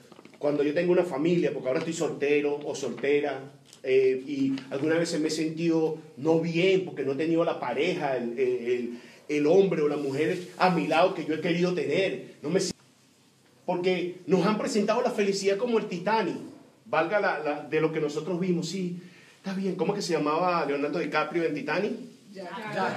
cuando 0.42 0.64
yo 0.64 0.74
tengo 0.74 0.90
una 0.90 1.04
familia, 1.04 1.52
porque 1.52 1.68
ahora 1.68 1.78
estoy 1.78 1.94
soltero 1.94 2.58
o 2.64 2.74
soltera, 2.74 3.52
eh, 3.84 4.24
y 4.26 4.56
algunas 4.70 4.98
veces 4.98 5.20
me 5.20 5.28
he 5.28 5.30
sentido 5.30 5.98
no 6.16 6.40
bien 6.40 6.84
porque 6.84 7.04
no 7.04 7.12
he 7.12 7.14
tenido 7.14 7.44
la 7.44 7.60
pareja, 7.60 8.16
el, 8.16 8.36
el- 8.36 8.98
el- 9.28 9.46
hombre 9.46 9.82
o 9.82 9.88
la 9.88 9.96
mujer 9.96 10.36
a 10.58 10.70
mi 10.70 10.88
lado 10.88 11.14
que 11.14 11.24
yo 11.24 11.34
he 11.34 11.40
querido 11.40 11.72
tener. 11.74 12.34
No 12.42 12.50
me 12.50 12.58
porque 13.64 14.16
nos 14.26 14.44
han 14.44 14.58
presentado 14.58 15.00
la 15.00 15.12
felicidad 15.12 15.56
como 15.58 15.78
el 15.78 15.86
Titanic, 15.86 16.34
valga 16.86 17.20
la, 17.20 17.38
la- 17.38 17.62
de 17.62 17.80
lo 17.80 17.92
que 17.92 18.00
nosotros 18.00 18.40
vimos, 18.40 18.68
sí, 18.68 18.98
está 19.36 19.54
bien. 19.54 19.76
¿Cómo 19.76 19.94
que 19.94 20.02
se 20.02 20.12
llamaba 20.14 20.66
Leonardo 20.66 20.98
DiCaprio 20.98 21.44
en 21.44 21.54
Titanic? 21.54 21.92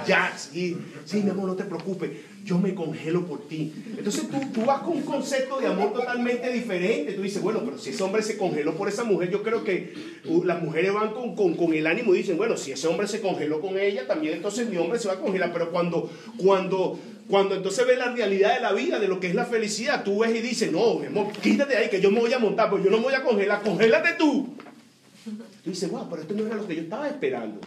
Jack, 0.06 0.38
sí, 0.38 0.76
sí, 1.04 1.22
mi 1.22 1.30
amor, 1.30 1.48
no 1.48 1.54
te 1.54 1.64
preocupes, 1.64 2.10
yo 2.44 2.58
me 2.58 2.74
congelo 2.74 3.26
por 3.26 3.46
ti. 3.48 3.72
Entonces 3.96 4.28
tú, 4.30 4.40
tú 4.54 4.64
vas 4.64 4.80
con 4.80 4.96
un 4.96 5.02
concepto 5.02 5.60
de 5.60 5.66
amor 5.66 5.92
totalmente 5.92 6.50
diferente. 6.52 7.12
Tú 7.12 7.22
dices, 7.22 7.42
bueno, 7.42 7.60
pero 7.64 7.76
si 7.78 7.90
ese 7.90 8.02
hombre 8.02 8.22
se 8.22 8.38
congeló 8.38 8.74
por 8.74 8.88
esa 8.88 9.04
mujer, 9.04 9.30
yo 9.30 9.42
creo 9.42 9.62
que 9.64 9.92
uh, 10.26 10.44
las 10.44 10.62
mujeres 10.62 10.92
van 10.94 11.12
con, 11.12 11.34
con- 11.34 11.54
con 11.54 11.74
el 11.74 11.86
ánimo 11.86 12.14
y 12.14 12.18
dicen, 12.18 12.36
bueno, 12.38 12.56
si 12.56 12.72
ese 12.72 12.86
hombre 12.86 13.06
se 13.08 13.20
congeló 13.20 13.60
con 13.60 13.78
ella, 13.78 14.06
también 14.06 14.34
entonces 14.34 14.68
mi 14.70 14.76
hombre 14.78 14.98
se 14.98 15.08
va 15.08 15.14
a 15.14 15.20
congelar. 15.20 15.52
Pero 15.52 15.70
cuando, 15.70 16.10
cuando, 16.38 16.98
cuando 17.28 17.56
entonces 17.56 17.86
ves 17.86 17.98
la 17.98 18.12
realidad 18.12 18.54
de 18.54 18.60
la 18.62 18.72
vida, 18.72 18.98
de 18.98 19.08
lo 19.08 19.20
que 19.20 19.26
es 19.26 19.34
la 19.34 19.44
felicidad, 19.44 20.02
tú 20.04 20.20
ves 20.20 20.34
y 20.34 20.40
dices, 20.40 20.72
no, 20.72 20.94
mi 20.98 21.06
amor, 21.06 21.32
quítate 21.42 21.76
ahí, 21.76 21.90
que 21.90 22.00
yo 22.00 22.10
me 22.10 22.20
voy 22.20 22.32
a 22.32 22.38
montar, 22.38 22.70
pues 22.70 22.82
yo 22.84 22.90
no 22.90 22.98
me 22.98 23.04
voy 23.04 23.14
a 23.14 23.22
congelar, 23.22 23.62
congélate 23.62 24.14
tú. 24.18 24.54
Tú 25.64 25.70
dices, 25.70 25.90
wow, 25.90 26.08
pero 26.08 26.22
esto 26.22 26.32
no 26.34 26.46
era 26.46 26.54
lo 26.56 26.66
que 26.66 26.76
yo 26.76 26.82
estaba 26.82 27.08
esperando. 27.08 27.60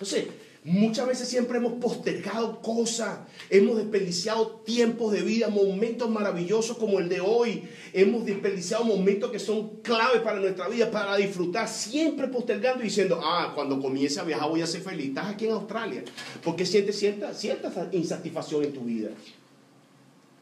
Entonces, 0.00 0.24
Muchas 0.62 1.08
veces 1.08 1.26
siempre 1.26 1.56
hemos 1.56 1.72
postergado 1.74 2.60
cosas, 2.60 3.20
hemos 3.48 3.78
desperdiciado 3.78 4.60
tiempos 4.66 5.10
de 5.10 5.22
vida, 5.22 5.48
momentos 5.48 6.10
maravillosos 6.10 6.76
como 6.76 6.98
el 6.98 7.08
de 7.08 7.18
hoy, 7.18 7.62
hemos 7.94 8.26
desperdiciado 8.26 8.84
momentos 8.84 9.30
que 9.30 9.38
son 9.38 9.80
clave 9.80 10.20
para 10.20 10.38
nuestra 10.38 10.68
vida, 10.68 10.90
para 10.90 11.16
disfrutar, 11.16 11.66
siempre 11.66 12.28
postergando 12.28 12.82
y 12.82 12.88
diciendo, 12.88 13.18
ah, 13.24 13.52
cuando 13.54 13.80
comience 13.80 14.20
a 14.20 14.24
viajar 14.24 14.50
voy 14.50 14.60
a 14.60 14.66
ser 14.66 14.82
feliz. 14.82 15.08
Estás 15.08 15.28
aquí 15.28 15.46
en 15.46 15.52
Australia, 15.52 16.04
porque 16.44 16.66
sientes 16.66 16.98
cierta, 16.98 17.32
cierta 17.32 17.72
insatisfacción 17.92 18.62
en 18.62 18.72
tu 18.74 18.82
vida. 18.82 19.08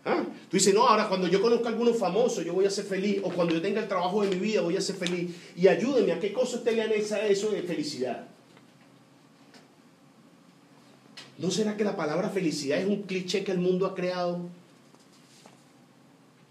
¿Ah? 0.04 0.24
Tú 0.50 0.56
dices, 0.56 0.74
no, 0.74 0.88
ahora 0.88 1.08
cuando 1.08 1.28
yo 1.28 1.40
conozca 1.40 1.68
a 1.68 1.70
alguno 1.70 1.94
famoso 1.94 2.42
yo 2.42 2.54
voy 2.54 2.64
a 2.64 2.70
ser 2.70 2.86
feliz, 2.86 3.20
o 3.22 3.30
cuando 3.30 3.54
yo 3.54 3.62
tenga 3.62 3.80
el 3.80 3.86
trabajo 3.86 4.22
de 4.22 4.30
mi 4.30 4.36
vida 4.36 4.62
voy 4.62 4.76
a 4.76 4.80
ser 4.80 4.96
feliz. 4.96 5.30
Y 5.56 5.68
ayúdeme, 5.68 6.10
¿a 6.10 6.18
qué 6.18 6.32
cosa 6.32 6.56
usted 6.56 6.74
le 6.74 6.82
anexa 6.82 7.24
eso 7.28 7.52
de 7.52 7.62
felicidad? 7.62 8.26
¿No 11.38 11.52
será 11.52 11.76
que 11.76 11.84
la 11.84 11.96
palabra 11.96 12.28
felicidad 12.30 12.78
es 12.78 12.86
un 12.86 13.02
cliché 13.02 13.44
que 13.44 13.52
el 13.52 13.58
mundo 13.58 13.86
ha 13.86 13.94
creado? 13.94 14.40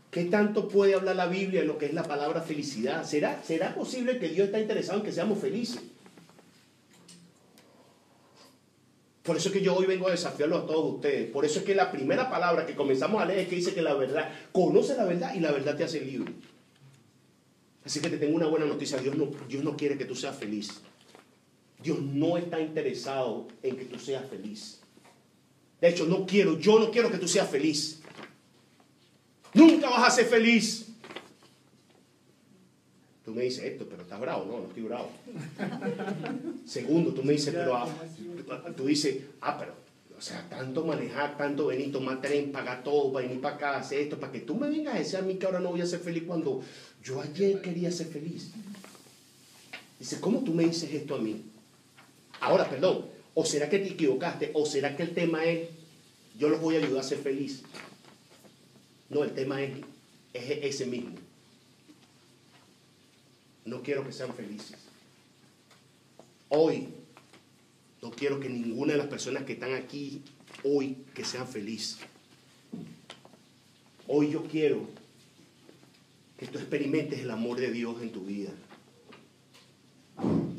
¿Qué 0.09 0.23
tanto 0.25 0.69
puede 0.69 0.95
hablar 0.95 1.17
la 1.17 1.27
Biblia 1.27 1.61
de 1.61 1.67
lo 1.67 1.77
que 1.77 1.87
es 1.87 1.93
la 1.93 2.03
palabra 2.03 2.41
felicidad? 2.41 3.05
¿Será, 3.05 3.43
¿Será 3.43 3.75
posible 3.75 4.17
que 4.17 4.29
Dios 4.29 4.47
está 4.47 4.59
interesado 4.59 4.99
en 4.99 5.05
que 5.05 5.11
seamos 5.11 5.39
felices? 5.39 5.81
Por 9.23 9.35
eso 9.35 9.49
es 9.49 9.53
que 9.53 9.61
yo 9.61 9.75
hoy 9.75 9.85
vengo 9.85 10.07
a 10.07 10.11
desafiarlo 10.11 10.57
a 10.57 10.65
todos 10.65 10.95
ustedes. 10.95 11.29
Por 11.31 11.43
eso 11.43 11.59
es 11.59 11.65
que 11.65 11.75
la 11.75 11.91
primera 11.91 12.29
palabra 12.29 12.65
que 12.65 12.73
comenzamos 12.73 13.21
a 13.21 13.25
leer 13.25 13.39
es 13.39 13.49
que 13.49 13.57
dice 13.57 13.73
que 13.73 13.81
la 13.81 13.93
verdad, 13.93 14.31
conoce 14.53 14.95
la 14.95 15.03
verdad 15.03 15.35
y 15.35 15.41
la 15.41 15.51
verdad 15.51 15.75
te 15.75 15.83
hace 15.83 15.99
libre. 15.99 16.31
Así 17.83 17.99
que 17.99 18.09
te 18.09 18.17
tengo 18.17 18.37
una 18.37 18.47
buena 18.47 18.65
noticia. 18.65 18.97
Dios 18.99 19.17
no, 19.17 19.29
Dios 19.49 19.65
no 19.65 19.75
quiere 19.75 19.97
que 19.97 20.05
tú 20.05 20.15
seas 20.15 20.37
feliz. 20.37 20.81
Dios 21.81 22.01
no 22.01 22.37
está 22.37 22.59
interesado 22.59 23.47
en 23.61 23.77
que 23.77 23.85
tú 23.85 23.99
seas 23.99 24.27
feliz. 24.29 24.79
De 25.79 25.89
hecho, 25.89 26.05
no 26.05 26.25
quiero, 26.25 26.57
yo 26.57 26.79
no 26.79 26.89
quiero 26.89 27.11
que 27.11 27.17
tú 27.17 27.27
seas 27.27 27.49
feliz. 27.49 27.99
Nunca 29.53 29.89
vas 29.89 30.07
a 30.07 30.11
ser 30.11 30.25
feliz. 30.25 30.87
Tú 33.23 33.33
me 33.33 33.43
dices 33.43 33.63
esto, 33.65 33.85
pero 33.89 34.03
estás 34.03 34.19
bravo. 34.19 34.45
No, 34.45 34.59
no 34.59 34.67
estoy 34.67 34.83
bravo. 34.83 35.09
Segundo, 36.65 37.11
tú 37.13 37.23
me 37.23 37.33
dices, 37.33 37.53
pero 37.53 37.75
ah, 37.75 37.87
tú 38.75 38.85
dices, 38.85 39.23
ah, 39.41 39.57
pero, 39.59 39.73
o 40.17 40.21
sea, 40.21 40.47
tanto 40.49 40.85
manejar, 40.85 41.37
tanto 41.37 41.67
venir, 41.67 41.91
tomar 41.91 42.21
tren, 42.21 42.51
pagar 42.51 42.83
todo, 42.83 43.11
venir 43.11 43.39
para 43.41 43.55
acá, 43.55 43.77
hacer 43.77 43.99
esto, 43.99 44.19
para 44.19 44.31
que 44.31 44.39
tú 44.39 44.55
me 44.55 44.69
vengas 44.69 44.95
a 44.95 44.99
decir 44.99 45.17
a 45.17 45.21
mí 45.21 45.35
que 45.35 45.45
ahora 45.45 45.59
no 45.59 45.69
voy 45.69 45.81
a 45.81 45.85
ser 45.85 45.99
feliz 45.99 46.23
cuando 46.25 46.61
yo 47.03 47.21
ayer 47.21 47.61
quería 47.61 47.91
ser 47.91 48.07
feliz. 48.07 48.51
Dice, 49.99 50.19
¿cómo 50.19 50.39
tú 50.39 50.53
me 50.53 50.63
dices 50.63 50.91
esto 50.93 51.15
a 51.15 51.19
mí? 51.19 51.43
Ahora, 52.39 52.69
perdón, 52.69 53.05
o 53.33 53.45
será 53.45 53.69
que 53.69 53.79
te 53.79 53.89
equivocaste, 53.89 54.51
o 54.53 54.65
será 54.65 54.95
que 54.95 55.03
el 55.03 55.13
tema 55.13 55.45
es, 55.45 55.69
yo 56.37 56.49
los 56.49 56.61
voy 56.61 56.75
a 56.75 56.79
ayudar 56.79 57.01
a 57.01 57.07
ser 57.07 57.19
feliz. 57.19 57.63
No, 59.09 59.23
el 59.23 59.33
tema 59.33 59.61
es, 59.61 59.71
es 60.33 60.63
ese 60.63 60.85
mismo. 60.85 61.15
No 63.65 63.81
quiero 63.81 64.05
que 64.05 64.13
sean 64.13 64.33
felices. 64.33 64.77
Hoy, 66.49 66.89
no 68.01 68.11
quiero 68.11 68.39
que 68.39 68.49
ninguna 68.49 68.93
de 68.93 68.99
las 68.99 69.07
personas 69.07 69.43
que 69.43 69.53
están 69.53 69.73
aquí 69.73 70.21
hoy 70.63 70.97
que 71.13 71.25
sean 71.25 71.47
felices. 71.47 71.99
Hoy 74.07 74.31
yo 74.31 74.43
quiero 74.43 74.87
que 76.37 76.47
tú 76.47 76.59
experimentes 76.59 77.19
el 77.19 77.31
amor 77.31 77.59
de 77.59 77.71
Dios 77.71 78.01
en 78.01 78.11
tu 78.11 78.21
vida. 78.21 78.51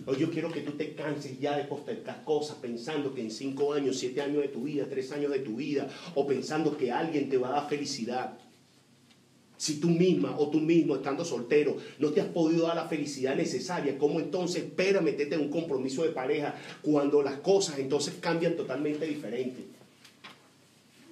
Hoy 0.08 0.16
yo 0.16 0.30
quiero 0.30 0.50
que 0.50 0.62
tú 0.62 0.72
te 0.72 0.94
canses 0.94 1.38
ya 1.38 1.54
de 1.58 1.64
postergar 1.64 2.24
cosas 2.24 2.56
pensando 2.62 3.14
que 3.14 3.20
en 3.20 3.30
cinco 3.30 3.74
años, 3.74 3.98
siete 3.98 4.22
años 4.22 4.40
de 4.40 4.48
tu 4.48 4.62
vida, 4.62 4.86
tres 4.88 5.12
años 5.12 5.30
de 5.30 5.40
tu 5.40 5.56
vida, 5.56 5.86
o 6.14 6.26
pensando 6.26 6.78
que 6.78 6.90
alguien 6.90 7.28
te 7.28 7.36
va 7.36 7.48
a 7.50 7.60
dar 7.60 7.68
felicidad. 7.68 8.38
Si 9.58 9.78
tú 9.78 9.90
misma 9.90 10.38
o 10.38 10.48
tú 10.48 10.60
mismo 10.60 10.96
estando 10.96 11.26
soltero 11.26 11.76
no 11.98 12.10
te 12.10 12.22
has 12.22 12.28
podido 12.28 12.66
dar 12.66 12.76
la 12.76 12.88
felicidad 12.88 13.36
necesaria, 13.36 13.98
¿cómo 13.98 14.18
entonces 14.18 14.62
espera 14.62 15.02
meterte 15.02 15.34
en 15.34 15.42
un 15.42 15.50
compromiso 15.50 16.02
de 16.04 16.10
pareja 16.12 16.54
cuando 16.80 17.22
las 17.22 17.40
cosas 17.40 17.78
entonces 17.78 18.14
cambian 18.18 18.56
totalmente 18.56 19.04
diferente? 19.04 19.62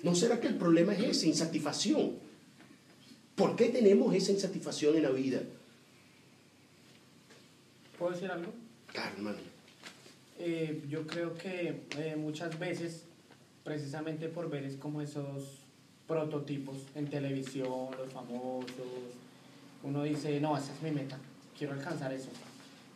¿No 0.02 0.14
será 0.14 0.40
que 0.40 0.46
el 0.46 0.54
problema 0.54 0.94
es 0.94 1.02
esa 1.04 1.26
insatisfacción? 1.26 2.12
¿Por 3.34 3.56
qué 3.56 3.68
tenemos 3.68 4.14
esa 4.14 4.32
insatisfacción 4.32 4.96
en 4.96 5.02
la 5.02 5.10
vida? 5.10 5.42
¿Puedo 7.98 8.12
decir 8.12 8.30
algo? 8.30 8.65
Eh, 10.38 10.82
yo 10.88 11.06
creo 11.06 11.34
que 11.34 11.82
eh, 11.96 12.16
muchas 12.16 12.58
veces, 12.58 13.04
precisamente 13.64 14.28
por 14.28 14.50
ver 14.50 14.64
es 14.64 14.76
como 14.76 15.00
esos 15.00 15.62
prototipos 16.06 16.76
en 16.94 17.08
televisión, 17.08 17.88
los 17.96 18.12
famosos, 18.12 18.70
uno 19.82 20.02
dice, 20.02 20.40
no, 20.40 20.56
esa 20.56 20.72
es 20.72 20.82
mi 20.82 20.90
meta, 20.90 21.18
quiero 21.58 21.72
alcanzar 21.72 22.12
eso. 22.12 22.28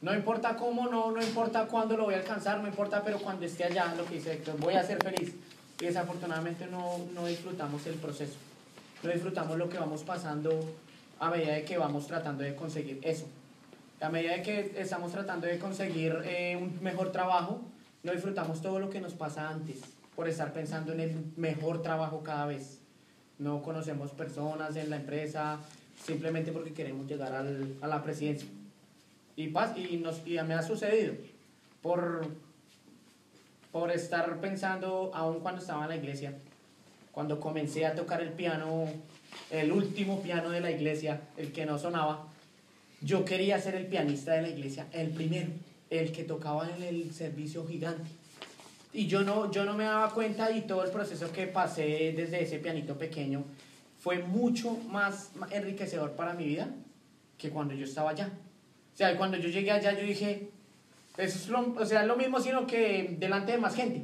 No 0.02 0.14
importa 0.14 0.57
cómo, 0.57 0.88
no, 0.88 1.11
no 1.11 1.23
importa 1.23 1.66
cuándo 1.66 1.97
lo 1.97 2.04
voy 2.04 2.14
a 2.14 2.19
alcanzar, 2.19 2.61
no 2.61 2.69
importa, 2.69 3.02
pero 3.04 3.19
cuando 3.19 3.45
esté 3.45 3.64
allá, 3.64 3.95
lo 3.95 4.04
que 4.07 4.14
dice 4.14 4.40
voy 4.59 4.75
a 4.75 4.83
ser 4.83 5.02
feliz. 5.02 5.35
Y 5.80 5.87
desafortunadamente 5.87 6.66
no, 6.66 6.99
no 7.14 7.26
disfrutamos 7.26 7.87
el 7.87 7.95
proceso, 7.95 8.37
no 9.02 9.11
disfrutamos 9.11 9.57
lo 9.57 9.69
que 9.69 9.78
vamos 9.78 10.04
pasando 10.04 10.50
a 11.19 11.30
medida 11.30 11.54
de 11.54 11.64
que 11.64 11.78
vamos 11.78 12.07
tratando 12.07 12.42
de 12.42 12.54
conseguir 12.54 12.99
eso 13.02 13.26
a 14.00 14.09
medida 14.09 14.33
de 14.33 14.42
que 14.42 14.75
estamos 14.76 15.12
tratando 15.12 15.47
de 15.47 15.59
conseguir 15.59 16.16
eh, 16.25 16.57
un 16.57 16.83
mejor 16.83 17.12
trabajo, 17.12 17.61
no 18.02 18.12
disfrutamos 18.12 18.62
todo 18.62 18.80
lo 18.80 18.88
que 18.88 19.00
nos 19.00 19.12
pasa 19.12 19.49
antes 19.50 19.80
por 20.16 20.28
estar 20.28 20.52
pensando 20.52 20.92
en 20.92 21.00
el 21.00 21.25
mejor 21.37 21.83
trabajo 21.83 22.23
cada 22.23 22.47
vez. 22.47 22.78
No 23.38 23.62
conocemos 23.62 24.11
personas 24.12 24.76
en 24.76 24.90
la 24.90 24.97
empresa 24.97 25.59
simplemente 26.02 26.50
porque 26.52 26.73
queremos 26.73 27.07
llegar 27.07 27.35
al, 27.35 27.76
a 27.80 27.87
la 27.87 28.02
presidencia. 28.02 28.49
Y, 29.37 29.45
y, 29.45 29.97
nos, 30.02 30.26
y 30.26 30.38
me 30.42 30.54
ha 30.54 30.62
sucedido 30.62 31.14
por, 31.83 32.26
por 33.73 33.90
estar 33.90 34.40
pensando, 34.40 35.11
aún 35.14 35.40
cuando 35.40 35.61
estaba 35.61 35.85
en 35.85 35.88
la 35.90 35.97
iglesia, 35.97 36.35
cuando 37.12 37.40
comencé 37.40 37.87
a 37.87 37.95
tocar 37.95 38.23
el 38.23 38.33
piano, 38.33 38.88
el 39.50 39.73
último 39.73 40.23
piano 40.23 40.50
de 40.50 40.61
la 40.61 40.71
iglesia, 40.71 41.21
el 41.37 41.52
que 41.52 41.66
no 41.66 41.78
sonaba, 41.78 42.30
yo 43.00 43.25
quería 43.25 43.61
ser 43.61 43.75
el 43.75 43.87
pianista 43.87 44.33
de 44.33 44.42
la 44.42 44.49
iglesia, 44.49 44.87
el 44.92 45.11
primero, 45.11 45.49
el 45.88 46.12
que 46.12 46.25
tocaba 46.25 46.69
en 46.76 46.83
el 46.83 47.12
servicio 47.12 47.66
gigante. 47.66 48.11
Y 48.92 49.07
yo 49.07 49.23
no, 49.23 49.50
yo 49.50 49.64
no 49.64 49.75
me 49.75 49.85
daba 49.85 50.12
cuenta 50.12 50.50
y 50.50 50.62
todo 50.62 50.85
el 50.85 50.90
proceso 50.90 51.33
que 51.33 51.47
pasé 51.47 52.12
desde 52.16 52.42
ese 52.42 52.59
pianito 52.59 52.99
pequeño 52.99 53.45
fue 54.00 54.19
mucho 54.19 54.76
más 54.88 55.30
enriquecedor 55.50 56.12
para 56.12 56.35
mi 56.35 56.45
vida 56.45 56.69
que 57.38 57.50
cuando 57.50 57.75
yo 57.75 57.85
estaba 57.85 58.11
allá. 58.11 58.30
O 58.92 58.97
sea, 58.97 59.16
cuando 59.16 59.37
yo 59.37 59.49
llegué 59.49 59.71
allá 59.71 59.99
yo 59.99 60.07
dije, 60.07 60.50
eso 61.16 61.38
es 61.38 61.49
lo, 61.49 61.75
o 61.75 61.87
sea, 61.87 62.04
lo 62.04 62.16
mismo 62.16 62.40
sino 62.40 62.66
que 62.66 63.16
delante 63.19 63.52
de 63.52 63.59
más 63.59 63.75
gente, 63.75 64.02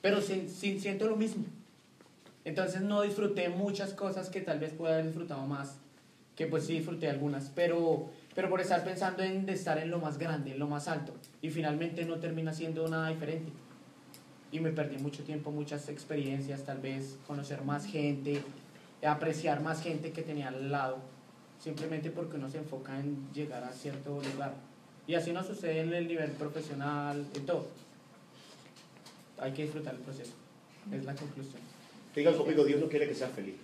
pero 0.00 0.20
sin, 0.20 0.48
sin, 0.50 0.80
siento 0.80 1.06
lo 1.06 1.16
mismo. 1.16 1.44
Entonces 2.44 2.82
no 2.82 3.02
disfruté 3.02 3.48
muchas 3.48 3.94
cosas 3.94 4.28
que 4.28 4.40
tal 4.40 4.58
vez 4.58 4.72
pueda 4.72 4.94
haber 4.94 5.06
disfrutado 5.06 5.46
más, 5.46 5.76
que 6.36 6.46
pues 6.46 6.66
sí 6.66 6.74
disfruté 6.74 7.08
algunas, 7.08 7.50
pero 7.54 8.10
pero 8.34 8.50
por 8.50 8.60
estar 8.60 8.82
pensando 8.84 9.22
en 9.22 9.48
estar 9.48 9.78
en 9.78 9.90
lo 9.90 9.98
más 9.98 10.18
grande, 10.18 10.52
en 10.52 10.58
lo 10.58 10.66
más 10.66 10.88
alto, 10.88 11.12
y 11.40 11.50
finalmente 11.50 12.04
no 12.04 12.16
termina 12.18 12.52
siendo 12.52 12.86
nada 12.88 13.08
diferente. 13.08 13.52
Y 14.50 14.60
me 14.60 14.70
perdí 14.70 14.98
mucho 14.98 15.22
tiempo, 15.24 15.50
muchas 15.50 15.88
experiencias, 15.88 16.64
tal 16.64 16.78
vez 16.78 17.16
conocer 17.26 17.62
más 17.62 17.86
gente, 17.86 18.40
apreciar 19.04 19.60
más 19.62 19.82
gente 19.82 20.12
que 20.12 20.22
tenía 20.22 20.48
al 20.48 20.70
lado, 20.70 20.98
simplemente 21.58 22.10
porque 22.10 22.36
uno 22.36 22.48
se 22.48 22.58
enfoca 22.58 22.98
en 22.98 23.16
llegar 23.32 23.64
a 23.64 23.72
cierto 23.72 24.20
lugar. 24.32 24.54
Y 25.06 25.14
así 25.14 25.32
no 25.32 25.42
sucede 25.44 25.80
en 25.80 25.92
el 25.92 26.08
nivel 26.08 26.30
profesional, 26.32 27.26
en 27.34 27.46
todo. 27.46 27.68
Hay 29.38 29.52
que 29.52 29.62
disfrutar 29.64 29.94
el 29.94 30.00
proceso, 30.00 30.32
es 30.92 31.04
la 31.04 31.14
conclusión. 31.14 31.60
Digan 32.14 32.34
conmigo, 32.34 32.64
Dios 32.64 32.80
no 32.80 32.88
quiere 32.88 33.08
que 33.08 33.14
seas 33.14 33.32
feliz. 33.32 33.56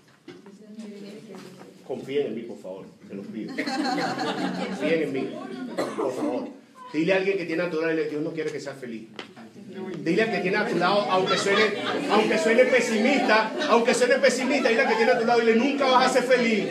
Confíen 1.90 2.28
en 2.28 2.35
mí, 2.37 2.42
por 2.42 2.56
favor, 2.56 2.87
se 3.09 3.14
los 3.14 3.26
pido. 3.26 3.52
Confíen 3.52 5.02
en 5.02 5.12
mí, 5.12 5.28
por 5.76 6.14
favor. 6.14 6.49
Dile 6.92 7.12
a 7.12 7.16
alguien 7.16 7.37
que 7.37 7.47
tiene 7.47 7.64
a 7.64 7.68
tu 7.68 7.80
lado, 7.80 7.97
Dios 7.97 8.23
no 8.23 8.30
quiere 8.30 8.52
que 8.52 8.61
seas 8.61 8.78
feliz. 8.78 9.09
Dile 9.99 10.23
al 10.23 10.30
que 10.30 10.38
tiene 10.38 10.56
a 10.56 10.68
tu 10.68 10.76
lado, 10.76 11.00
aunque 11.11 11.37
suene, 11.37 11.64
aunque 12.12 12.38
suene 12.38 12.64
pesimista, 12.66 13.50
aunque 13.68 13.92
suene 13.92 14.14
pesimista, 14.20 14.68
dile 14.68 14.82
al 14.82 14.88
que 14.88 14.94
tiene 14.94 15.11
a 15.11 15.18
tu 15.18 15.26
lado, 15.26 15.40
dile, 15.40 15.56
nunca 15.56 15.87
vas 15.87 16.06
a 16.06 16.20
ser 16.20 16.23
feliz. 16.23 16.64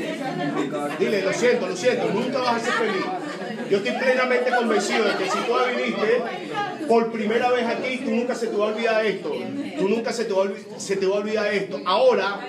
Dile, 0.98 1.22
lo 1.22 1.34
siento, 1.34 1.68
lo 1.68 1.76
siento, 1.76 2.14
nunca 2.14 2.38
vas 2.38 2.56
a 2.56 2.66
ser 2.66 2.74
feliz. 2.76 3.06
Yo 3.70 3.78
estoy 3.78 3.92
plenamente 3.92 4.50
convencido 4.52 5.04
de 5.04 5.16
que 5.18 5.30
si 5.30 5.38
tú 5.40 5.54
viniste 5.76 6.22
por 6.88 7.12
primera 7.12 7.52
vez 7.52 7.68
aquí, 7.68 7.98
tú 7.98 8.10
nunca 8.10 8.34
se 8.34 8.48
te 8.48 8.56
va 8.56 8.66
a 8.66 8.74
olvidar 8.74 9.06
esto. 9.06 9.32
Tú 9.78 9.90
nunca 9.90 10.12
se 10.12 10.26
te 10.26 10.34
va 10.34 10.46
se 10.78 10.96
te 10.96 11.06
va 11.06 11.18
a 11.18 11.20
olvidar 11.20 11.54
esto. 11.54 11.80
Ahora, 11.86 12.40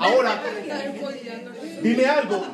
ahora, 0.00 0.42
Dime 1.84 2.04
algo. 2.06 2.44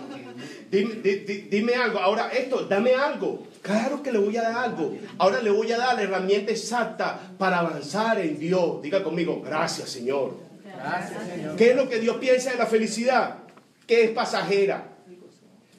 Dime, 0.71 0.95
di- 1.03 1.25
di- 1.25 1.43
dime 1.51 1.75
algo. 1.75 1.99
Ahora, 1.99 2.29
esto, 2.33 2.65
dame 2.67 2.93
algo. 2.95 3.47
Claro 3.63 4.03
que 4.03 4.11
le 4.13 4.19
voy 4.19 4.37
a 4.37 4.43
dar 4.43 4.57
algo. 4.65 4.97
Ahora 5.19 5.41
le 5.43 5.51
voy 5.51 5.71
a 5.73 5.79
dar 5.79 5.95
la 5.97 6.03
herramienta 6.03 6.51
exacta 6.53 7.19
para 7.39 7.59
avanzar 7.61 8.19
en 8.21 8.39
Dios. 8.39 8.81
Diga 8.83 9.03
conmigo, 9.03 9.41
gracias 9.43 9.91
Señor. 9.91 10.37
Gracias, 10.65 11.27
Señor. 11.29 11.57
¿Qué 11.57 11.71
es 11.71 11.77
lo 11.77 11.89
que 11.89 11.99
Dios 12.01 12.17
piensa 12.17 12.51
de 12.53 12.57
la 12.59 12.67
felicidad? 12.67 13.39
Que 13.87 14.05
es 14.05 14.11
pasajera. 14.13 14.87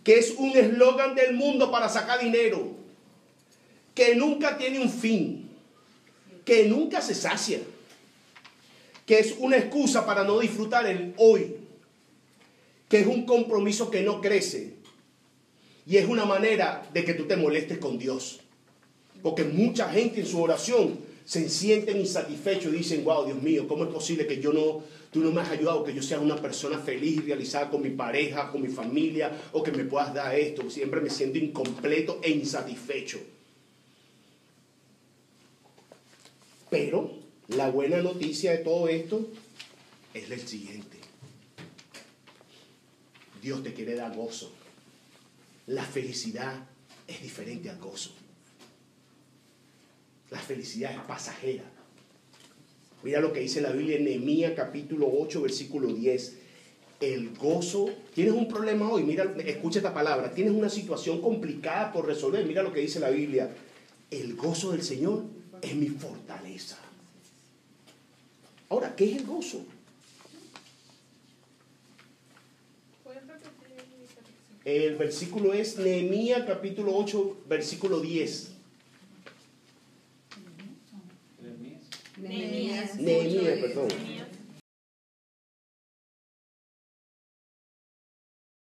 Que 0.03 0.19
es 0.19 0.35
un 0.37 0.55
eslogan 0.55 1.15
del 1.15 1.33
mundo 1.35 1.71
para 1.71 1.89
sacar 1.89 2.19
dinero. 2.19 2.69
Que 3.95 4.15
nunca 4.15 4.57
tiene 4.57 4.79
un 4.79 4.89
fin. 4.89 5.49
Que 6.45 6.65
nunca 6.65 7.01
se 7.01 7.15
sacia. 7.15 7.59
Que 9.05 9.19
es 9.19 9.35
una 9.39 9.57
excusa 9.57 10.05
para 10.05 10.23
no 10.23 10.39
disfrutar 10.39 10.85
el 10.85 11.13
hoy. 11.17 11.55
Que 12.91 12.99
es 12.99 13.07
un 13.07 13.25
compromiso 13.25 13.89
que 13.89 14.03
no 14.03 14.19
crece. 14.19 14.73
Y 15.87 15.95
es 15.95 16.09
una 16.09 16.25
manera 16.25 16.87
de 16.93 17.05
que 17.05 17.13
tú 17.13 17.25
te 17.25 17.37
molestes 17.37 17.77
con 17.77 17.97
Dios. 17.97 18.41
Porque 19.23 19.45
mucha 19.45 19.89
gente 19.89 20.19
en 20.19 20.27
su 20.27 20.41
oración 20.41 20.99
se 21.23 21.47
sienten 21.47 21.99
insatisfechos 22.01 22.73
y 22.73 22.79
dicen, 22.79 23.05
wow, 23.05 23.25
Dios 23.25 23.41
mío, 23.41 23.65
¿cómo 23.65 23.85
es 23.85 23.89
posible 23.91 24.27
que 24.27 24.41
yo 24.41 24.51
no, 24.51 24.83
tú 25.09 25.21
no 25.21 25.31
me 25.31 25.39
has 25.39 25.49
ayudado, 25.51 25.85
que 25.85 25.93
yo 25.93 26.03
sea 26.03 26.19
una 26.19 26.35
persona 26.35 26.79
feliz 26.79 27.19
y 27.19 27.21
realizada 27.21 27.69
con 27.69 27.81
mi 27.81 27.91
pareja, 27.91 28.51
con 28.51 28.61
mi 28.61 28.67
familia, 28.67 29.31
o 29.53 29.63
que 29.63 29.71
me 29.71 29.85
puedas 29.85 30.13
dar 30.13 30.35
esto? 30.35 30.69
Siempre 30.69 30.99
me 30.99 31.09
siento 31.09 31.37
incompleto 31.37 32.19
e 32.21 32.31
insatisfecho. 32.31 33.19
Pero 36.69 37.09
la 37.47 37.69
buena 37.69 38.01
noticia 38.01 38.51
de 38.51 38.57
todo 38.57 38.89
esto 38.89 39.25
es 40.13 40.29
el 40.29 40.45
siguiente. 40.45 41.00
Dios 43.41 43.63
te 43.63 43.73
quiere 43.73 43.95
dar 43.95 44.15
gozo. 44.15 44.51
La 45.67 45.83
felicidad 45.83 46.67
es 47.07 47.21
diferente 47.21 47.69
al 47.69 47.79
gozo. 47.79 48.11
La 50.29 50.39
felicidad 50.39 50.93
es 50.93 50.99
pasajera. 51.01 51.63
Mira 53.03 53.19
lo 53.19 53.33
que 53.33 53.39
dice 53.39 53.61
la 53.61 53.71
Biblia 53.71 53.97
en 53.97 54.05
Nehemías 54.05 54.53
capítulo 54.55 55.09
8, 55.11 55.41
versículo 55.41 55.93
10. 55.93 56.37
El 56.99 57.35
gozo, 57.35 57.89
tienes 58.13 58.33
un 58.33 58.47
problema 58.47 58.89
hoy, 58.89 59.03
mira, 59.03 59.33
escucha 59.43 59.79
esta 59.79 59.93
palabra, 59.93 60.31
tienes 60.33 60.53
una 60.53 60.69
situación 60.69 61.19
complicada 61.19 61.91
por 61.91 62.05
resolver, 62.05 62.45
mira 62.45 62.61
lo 62.61 62.71
que 62.71 62.81
dice 62.81 62.99
la 62.99 63.09
Biblia. 63.09 63.49
El 64.11 64.35
gozo 64.35 64.71
del 64.71 64.83
Señor 64.83 65.23
es 65.63 65.75
mi 65.75 65.87
fortaleza. 65.87 66.77
Ahora, 68.69 68.95
¿qué 68.95 69.05
es 69.05 69.17
el 69.17 69.25
gozo? 69.25 69.65
El 74.63 74.95
versículo 74.95 75.53
es 75.53 75.77
Nehemías 75.79 76.43
capítulo 76.45 76.95
8, 76.95 77.37
versículo 77.47 77.99
10. 77.99 78.51
Nehemías. 82.99 83.59
Perdón. 83.59 83.87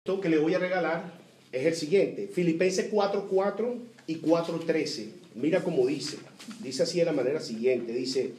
Esto 0.06 0.22
que 0.22 0.30
le 0.30 0.38
voy 0.38 0.54
a 0.54 0.60
regalar 0.60 1.20
es 1.52 1.66
el 1.66 1.76
siguiente. 1.76 2.30
Filipenses 2.30 2.88
4, 2.90 3.28
4 3.30 3.78
y 4.08 4.16
4, 4.16 4.60
13. 4.60 5.10
Mira 5.36 5.62
cómo 5.66 5.86
dice. 5.86 6.18
Dice 6.62 6.84
así 6.84 7.00
de 7.00 7.06
la 7.06 7.12
manera 7.12 7.42
siguiente. 7.42 7.92
Dice, 7.92 8.32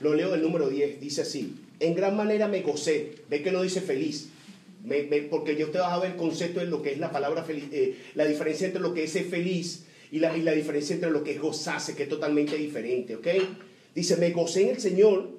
lo 0.00 0.14
leo 0.14 0.32
del 0.32 0.42
número 0.42 0.68
10. 0.68 1.00
Dice 1.00 1.22
así. 1.22 1.54
En 1.78 1.94
gran 1.94 2.16
manera 2.16 2.48
me 2.48 2.62
gocé. 2.62 3.22
Ve 3.30 3.40
que 3.40 3.52
no 3.52 3.62
dice 3.62 3.80
feliz. 3.80 4.30
Me- 4.82 5.04
me- 5.04 5.22
porque 5.22 5.56
yo 5.56 5.70
te 5.70 5.78
vas 5.78 5.92
a 5.92 5.98
ver 5.98 6.12
el 6.12 6.16
concepto 6.16 6.60
de 6.60 6.66
lo 6.66 6.82
que 6.82 6.92
es 6.92 6.98
la 6.98 7.12
palabra 7.12 7.44
feliz, 7.44 7.64
eh, 7.72 7.94
la 8.14 8.24
diferencia 8.24 8.66
entre 8.66 8.82
lo 8.82 8.92
que 8.94 9.04
es 9.04 9.12
ser 9.12 9.24
feliz 9.24 9.84
y 10.10 10.18
la, 10.18 10.36
y 10.36 10.42
la 10.42 10.52
diferencia 10.52 10.94
entre 10.94 11.10
lo 11.10 11.22
que 11.22 11.32
es 11.32 11.40
gozarse, 11.40 11.94
que 11.94 12.02
es 12.04 12.08
totalmente 12.08 12.56
diferente, 12.56 13.14
¿ok? 13.16 13.28
Dice, 13.94 14.16
me 14.16 14.30
gocé 14.30 14.62
en 14.62 14.68
el 14.70 14.80
Señor 14.80 15.30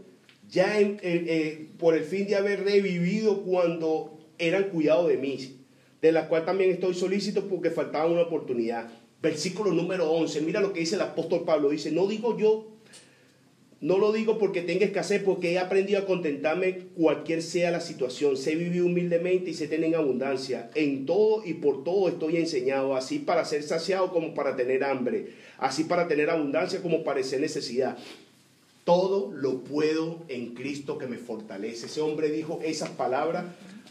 ya 0.50 0.80
en- 0.80 1.00
eh, 1.02 1.26
eh, 1.28 1.68
por 1.78 1.96
el 1.96 2.04
fin 2.04 2.26
de 2.28 2.36
haber 2.36 2.64
revivido 2.64 3.44
cuando 3.44 4.18
eran 4.38 4.66
cuidado 4.70 5.08
de 5.08 5.18
mí, 5.18 5.38
de 6.02 6.12
la 6.12 6.28
cual 6.28 6.46
también 6.46 6.72
estoy 6.72 6.94
solícito 6.94 7.48
porque 7.48 7.70
faltaba 7.70 8.06
una 8.10 8.22
oportunidad. 8.22 8.92
Versículo 9.22 9.72
número 9.72 10.12
11, 10.12 10.42
mira 10.42 10.60
lo 10.62 10.74
que 10.74 10.82
dice 10.82 10.96
el 10.96 11.02
apóstol 11.02 11.44
Pablo, 11.46 11.70
dice, 11.70 11.92
no 11.92 12.08
digo 12.08 12.38
yo 12.38 12.68
no 13.84 13.98
lo 13.98 14.14
digo 14.14 14.38
porque 14.38 14.62
tenga 14.62 14.86
escasez, 14.86 15.22
porque 15.22 15.52
he 15.52 15.60
aprendido 15.60 16.00
a 16.00 16.06
contentarme 16.06 16.86
cualquier 16.96 17.42
sea 17.42 17.70
la 17.70 17.82
situación. 17.82 18.38
Sé 18.38 18.56
vivir 18.56 18.82
humildemente 18.82 19.50
y 19.50 19.54
sé 19.54 19.68
tener 19.68 19.90
en 19.90 19.96
abundancia. 19.96 20.72
En 20.74 21.06
todo 21.06 21.46
y 21.46 21.56
por 21.56 21.84
todo 21.84 22.08
estoy 22.08 22.38
enseñado, 22.38 22.96
así 22.96 23.20
para 23.20 23.44
ser 23.44 23.62
saciado 23.62 24.14
como 24.14 24.34
para 24.34 24.56
tener 24.56 24.86
hambre, 24.86 25.34
así 25.58 25.84
para 25.84 26.08
tener 26.08 26.30
abundancia 26.30 26.82
como 26.82 27.04
para 27.04 27.22
ser 27.24 27.42
necesidad. 27.42 27.98
Todo 28.86 29.34
lo 29.34 29.66
puedo 29.66 30.24
en 30.30 30.54
Cristo 30.54 30.98
que 30.98 31.08
me 31.08 31.18
fortalece. 31.18 31.88
Ese 31.88 32.00
hombre 32.00 32.32
dijo 32.32 32.62
esas 32.64 32.92
palabras 32.92 33.44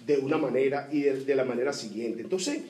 de 0.07 0.17
una 0.17 0.39
manera 0.39 0.89
y 0.91 1.03
de, 1.03 1.23
de 1.23 1.35
la 1.35 1.45
manera 1.45 1.75
siguiente. 1.75 2.23
Entonces, 2.23 2.63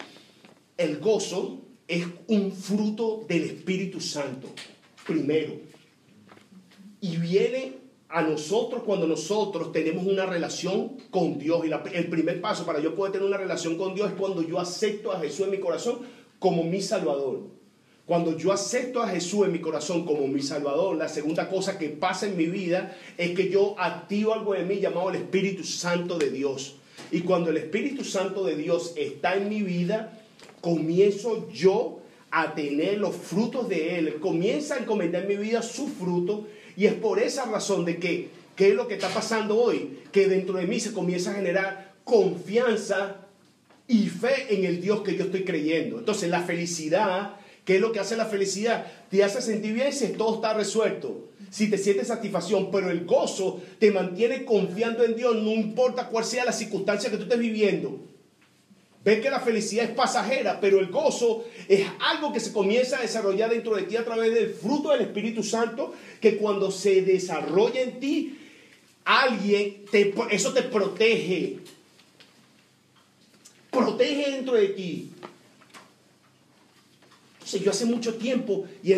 el 0.76 0.98
gozo 0.98 1.60
es 1.86 2.04
un 2.26 2.50
fruto 2.50 3.24
del 3.28 3.44
Espíritu 3.44 4.00
Santo, 4.00 4.48
primero 5.06 5.70
y 7.02 7.16
viene 7.16 7.74
a 8.08 8.22
nosotros 8.22 8.84
cuando 8.84 9.06
nosotros 9.06 9.72
tenemos 9.72 10.06
una 10.06 10.24
relación 10.24 10.98
con 11.10 11.36
Dios. 11.36 11.66
Y 11.66 11.96
el 11.96 12.06
primer 12.06 12.40
paso 12.40 12.64
para 12.64 12.78
yo 12.78 12.94
poder 12.94 13.12
tener 13.12 13.26
una 13.26 13.36
relación 13.36 13.76
con 13.76 13.94
Dios 13.94 14.10
es 14.10 14.16
cuando 14.16 14.40
yo 14.42 14.60
acepto 14.60 15.10
a 15.10 15.18
Jesús 15.18 15.46
en 15.46 15.50
mi 15.50 15.58
corazón 15.58 15.98
como 16.38 16.62
mi 16.62 16.80
Salvador. 16.80 17.40
Cuando 18.06 18.36
yo 18.38 18.52
acepto 18.52 19.02
a 19.02 19.08
Jesús 19.08 19.46
en 19.46 19.52
mi 19.52 19.60
corazón 19.60 20.04
como 20.04 20.28
mi 20.28 20.42
Salvador, 20.42 20.96
la 20.96 21.08
segunda 21.08 21.48
cosa 21.48 21.76
que 21.76 21.88
pasa 21.88 22.26
en 22.26 22.36
mi 22.36 22.46
vida 22.46 22.96
es 23.18 23.32
que 23.32 23.50
yo 23.50 23.74
activo 23.78 24.32
algo 24.32 24.54
de 24.54 24.64
mí 24.64 24.78
llamado 24.78 25.10
el 25.10 25.16
Espíritu 25.16 25.64
Santo 25.64 26.18
de 26.18 26.30
Dios. 26.30 26.76
Y 27.10 27.20
cuando 27.20 27.50
el 27.50 27.56
Espíritu 27.56 28.04
Santo 28.04 28.44
de 28.44 28.54
Dios 28.54 28.92
está 28.96 29.36
en 29.36 29.48
mi 29.48 29.62
vida, 29.62 30.20
comienzo 30.60 31.48
yo 31.50 31.98
a 32.30 32.54
tener 32.54 32.98
los 32.98 33.14
frutos 33.14 33.68
de 33.68 33.98
Él. 33.98 34.20
Comienza 34.20 34.76
a 34.76 34.78
encomendar 34.78 35.22
en 35.22 35.28
mi 35.28 35.36
vida 35.36 35.62
su 35.62 35.88
fruto. 35.88 36.46
Y 36.76 36.86
es 36.86 36.94
por 36.94 37.18
esa 37.18 37.44
razón 37.46 37.84
de 37.84 37.98
que, 37.98 38.28
¿qué 38.56 38.68
es 38.68 38.74
lo 38.74 38.88
que 38.88 38.94
está 38.94 39.08
pasando 39.08 39.56
hoy? 39.56 40.00
Que 40.12 40.28
dentro 40.28 40.54
de 40.54 40.66
mí 40.66 40.80
se 40.80 40.92
comienza 40.92 41.30
a 41.30 41.34
generar 41.34 41.94
confianza 42.04 43.16
y 43.88 44.08
fe 44.08 44.54
en 44.54 44.64
el 44.64 44.80
Dios 44.80 45.02
que 45.02 45.16
yo 45.16 45.24
estoy 45.24 45.44
creyendo. 45.44 45.98
Entonces 45.98 46.30
la 46.30 46.42
felicidad, 46.42 47.36
¿qué 47.64 47.76
es 47.76 47.80
lo 47.80 47.92
que 47.92 48.00
hace 48.00 48.16
la 48.16 48.26
felicidad? 48.26 48.86
Te 49.10 49.22
hace 49.22 49.42
sentir 49.42 49.74
bien 49.74 49.92
si 49.92 50.08
todo 50.08 50.36
está 50.36 50.54
resuelto, 50.54 51.28
si 51.50 51.68
te 51.68 51.78
sientes 51.78 52.08
satisfacción, 52.08 52.70
pero 52.70 52.90
el 52.90 53.04
gozo 53.04 53.60
te 53.78 53.90
mantiene 53.90 54.44
confiando 54.44 55.04
en 55.04 55.16
Dios, 55.16 55.36
no 55.36 55.50
importa 55.50 56.08
cuál 56.08 56.24
sea 56.24 56.44
la 56.44 56.52
circunstancia 56.52 57.10
que 57.10 57.16
tú 57.16 57.24
estés 57.24 57.38
viviendo. 57.38 58.11
Ves 59.04 59.20
que 59.20 59.30
la 59.30 59.40
felicidad 59.40 59.86
es 59.86 59.90
pasajera, 59.90 60.60
pero 60.60 60.78
el 60.78 60.86
gozo 60.86 61.44
es 61.66 61.84
algo 61.98 62.32
que 62.32 62.38
se 62.38 62.52
comienza 62.52 62.98
a 62.98 63.02
desarrollar 63.02 63.50
dentro 63.50 63.74
de 63.74 63.82
ti 63.82 63.96
a 63.96 64.04
través 64.04 64.32
del 64.32 64.54
fruto 64.54 64.90
del 64.90 65.00
Espíritu 65.00 65.42
Santo, 65.42 65.92
que 66.20 66.36
cuando 66.36 66.70
se 66.70 67.02
desarrolla 67.02 67.82
en 67.82 67.98
ti, 67.98 68.38
alguien, 69.04 69.84
te, 69.90 70.14
eso 70.30 70.52
te 70.52 70.62
protege. 70.62 71.58
Protege 73.72 74.30
dentro 74.30 74.54
de 74.54 74.68
ti. 74.68 75.10
Entonces, 77.34 77.60
yo 77.60 77.72
hace 77.72 77.86
mucho 77.86 78.14
tiempo, 78.14 78.66
y 78.84 78.92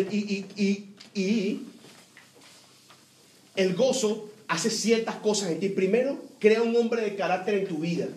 el 3.55 3.73
gozo 3.73 4.29
hace 4.47 4.69
ciertas 4.69 5.15
cosas 5.15 5.49
en 5.49 5.59
ti. 5.59 5.69
Primero, 5.69 6.21
crea 6.37 6.61
un 6.61 6.75
hombre 6.75 7.01
de 7.01 7.15
carácter 7.15 7.55
en 7.55 7.67
tu 7.67 7.79
vida 7.79 8.07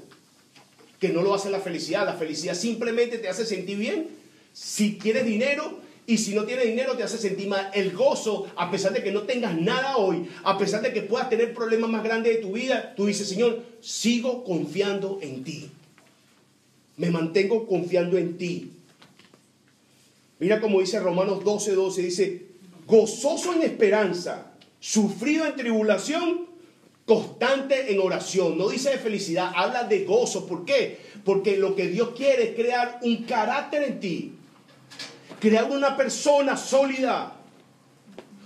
que 0.99 1.11
no 1.11 1.23
lo 1.23 1.35
hace 1.35 1.51
la 1.51 1.61
felicidad. 1.61 2.05
La 2.05 2.15
felicidad 2.15 2.55
simplemente 2.55 3.19
te 3.19 3.29
hace 3.29 3.47
sentir 3.47 3.79
bien 3.79 4.09
si 4.53 4.93
tienes 4.93 5.25
dinero 5.25 5.79
y 6.07 6.19
si 6.19 6.35
no 6.35 6.45
tienes 6.45 6.65
dinero 6.65 6.97
te 6.97 7.03
hace 7.03 7.19
sentir 7.19 7.49
mal. 7.49 7.71
El 7.75 7.93
gozo, 7.93 8.47
a 8.57 8.71
pesar 8.71 8.93
de 8.95 9.03
que 9.03 9.13
no 9.13 9.23
tengas 9.23 9.55
nada 9.55 9.99
hoy, 9.99 10.29
a 10.43 10.57
pesar 10.57 10.81
de 10.83 10.93
que 10.93 11.03
puedas 11.03 11.29
tener 11.29 11.53
problemas 11.53 11.91
más 11.91 12.03
grandes 12.03 12.37
de 12.37 12.43
tu 12.43 12.53
vida, 12.53 12.95
tú 12.97 13.07
dices, 13.07 13.29
Señor, 13.29 13.63
sigo 13.81 14.43
confiando 14.43 15.19
en 15.21 15.45
ti. 15.45 15.71
Me 16.97 17.11
mantengo 17.11 17.67
confiando 17.67 18.17
en 18.17 18.39
ti. 18.39 18.73
Mira 20.39 20.61
como 20.61 20.81
dice 20.81 20.99
Romanos 20.99 21.45
12, 21.45 21.75
12, 21.75 22.03
dice, 22.03 22.47
gozoso 22.87 23.53
en 23.53 23.63
esperanza, 23.63 24.53
sufrido 24.81 25.45
en 25.45 25.57
tribulación, 25.57 26.48
constante 27.09 27.91
en 27.91 28.01
oración. 28.01 28.59
No 28.59 28.69
dice 28.69 28.91
de 28.91 28.99
felicidad, 28.99 29.51
habla 29.57 29.85
de 29.85 30.05
gozo. 30.05 30.47
¿Por 30.47 30.67
qué? 30.67 31.01
Porque 31.25 31.57
lo 31.57 31.75
que 31.75 31.89
Dios 31.89 32.11
quiere 32.15 32.51
es 32.51 32.55
crear 32.55 33.01
un 33.03 33.25
carácter 33.25 33.83
en 33.83 33.99
ti. 33.99 34.35
Crear 35.41 35.65
una 35.71 35.97
persona 35.97 36.57
sólida. 36.59 37.35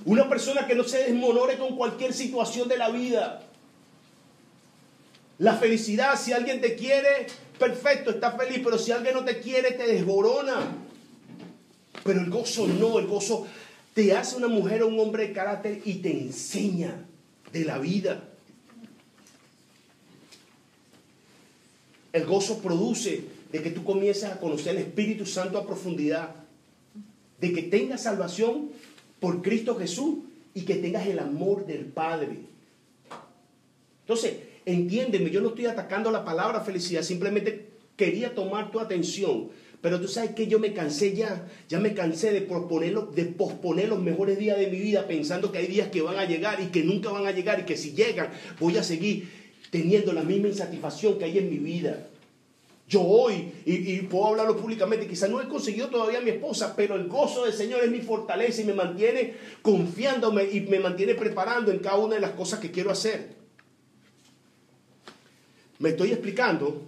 Una 0.05 0.29
persona 0.29 0.65
que 0.67 0.77
no 0.77 0.85
se 0.85 0.99
desmonore 0.99 1.59
con 1.59 1.77
cualquier 1.77 2.15
situación 2.15 2.69
de 2.69 2.79
la 2.79 2.91
vida. 2.91 3.43
La 5.39 5.57
felicidad, 5.57 6.17
si 6.17 6.33
alguien 6.33 6.61
te 6.61 6.77
quiere, 6.77 7.27
perfecto, 7.59 8.11
estás 8.11 8.37
feliz, 8.37 8.61
pero 8.63 8.79
si 8.79 8.93
alguien 8.93 9.15
no 9.15 9.25
te 9.25 9.41
quiere, 9.41 9.73
te 9.73 9.89
desborona. 9.89 10.77
Pero 12.05 12.21
el 12.21 12.31
gozo 12.31 12.69
no, 12.69 13.01
el 13.01 13.09
gozo 13.09 13.45
te 13.93 14.17
hace 14.17 14.37
una 14.37 14.47
mujer 14.47 14.85
o 14.85 14.89
un 14.89 15.01
hombre 15.01 15.27
de 15.27 15.33
carácter 15.33 15.83
y 15.85 15.95
te 15.95 16.13
enseña 16.13 17.07
de 17.53 17.65
la 17.65 17.79
vida. 17.79 18.29
El 22.13 22.27
gozo 22.27 22.59
produce 22.59 23.25
de 23.51 23.63
que 23.63 23.71
tú 23.71 23.85
comiences 23.85 24.25
a 24.25 24.39
conocer 24.39 24.77
el 24.77 24.83
Espíritu 24.83 25.27
Santo 25.27 25.59
a 25.59 25.67
profundidad, 25.67 26.35
de 27.41 27.53
que 27.53 27.63
tengas 27.63 28.03
salvación 28.03 28.71
por 29.21 29.43
Cristo 29.43 29.77
Jesús 29.77 30.19
y 30.55 30.63
que 30.63 30.77
tengas 30.77 31.07
el 31.07 31.19
amor 31.19 31.67
del 31.67 31.85
Padre. 31.87 32.39
Entonces, 34.01 34.35
entiéndeme, 34.65 35.31
yo 35.31 35.41
no 35.41 35.51
estoy 35.51 35.67
atacando 35.67 36.11
la 36.11 36.25
palabra 36.25 36.61
felicidad, 36.61 37.03
simplemente 37.03 37.69
quería 37.97 38.35
tomar 38.35 38.71
tu 38.71 38.81
atención. 38.81 39.51
Pero 39.81 40.01
tú 40.01 40.07
sabes 40.07 40.31
que 40.31 40.47
yo 40.47 40.61
me 40.61 40.73
cansé 40.73 41.15
ya, 41.15 41.49
ya 41.69 41.81
me 41.81 41.93
cansé 41.93 42.31
de, 42.33 42.41
de 42.41 43.25
posponer 43.25 43.89
los 43.89 44.01
mejores 44.01 44.39
días 44.39 44.57
de 44.57 44.69
mi 44.69 44.79
vida 44.79 45.09
pensando 45.09 45.51
que 45.51 45.59
hay 45.59 45.67
días 45.67 45.89
que 45.89 46.03
van 46.03 46.19
a 46.19 46.25
llegar 46.25 46.61
y 46.61 46.67
que 46.67 46.85
nunca 46.85 47.11
van 47.11 47.27
a 47.27 47.33
llegar 47.33 47.59
y 47.59 47.65
que 47.65 47.77
si 47.77 47.93
llegan 47.93 48.29
voy 48.61 48.77
a 48.77 48.85
seguir 48.85 49.42
teniendo 49.73 50.13
la 50.13 50.23
misma 50.23 50.49
insatisfacción 50.49 51.19
que 51.19 51.25
hay 51.25 51.39
en 51.39 51.49
mi 51.49 51.57
vida. 51.57 52.07
Yo 52.87 53.01
hoy, 53.01 53.51
y, 53.65 54.03
puedo 54.03 54.27
hablarlo 54.27 54.55
públicamente, 54.59 55.09
quizás 55.09 55.31
no 55.31 55.41
he 55.41 55.49
conseguido 55.49 55.89
todavía 55.89 56.19
a 56.19 56.21
mi 56.21 56.29
esposa, 56.29 56.75
pero 56.77 56.95
el 56.95 57.09
gozo 57.09 57.47
del 57.47 57.55
Señor 57.55 57.83
es 57.83 57.91
mi 57.91 58.03
fortaleza 58.03 58.61
y 58.61 58.65
me 58.67 58.75
mantiene 58.75 59.35
confiándome 59.63 60.45
y 60.45 60.61
me 60.61 60.79
mantiene 60.79 61.15
preparando 61.15 61.73
en 61.73 61.79
cada 61.79 61.97
una 61.97 62.17
de 62.17 62.21
las 62.21 62.33
cosas 62.33 62.61
que 62.61 62.71
quiero 62.71 62.91
hacer. 62.91 63.31
¿Me 65.79 65.89
estoy 65.89 66.13
explicando? 66.13 66.83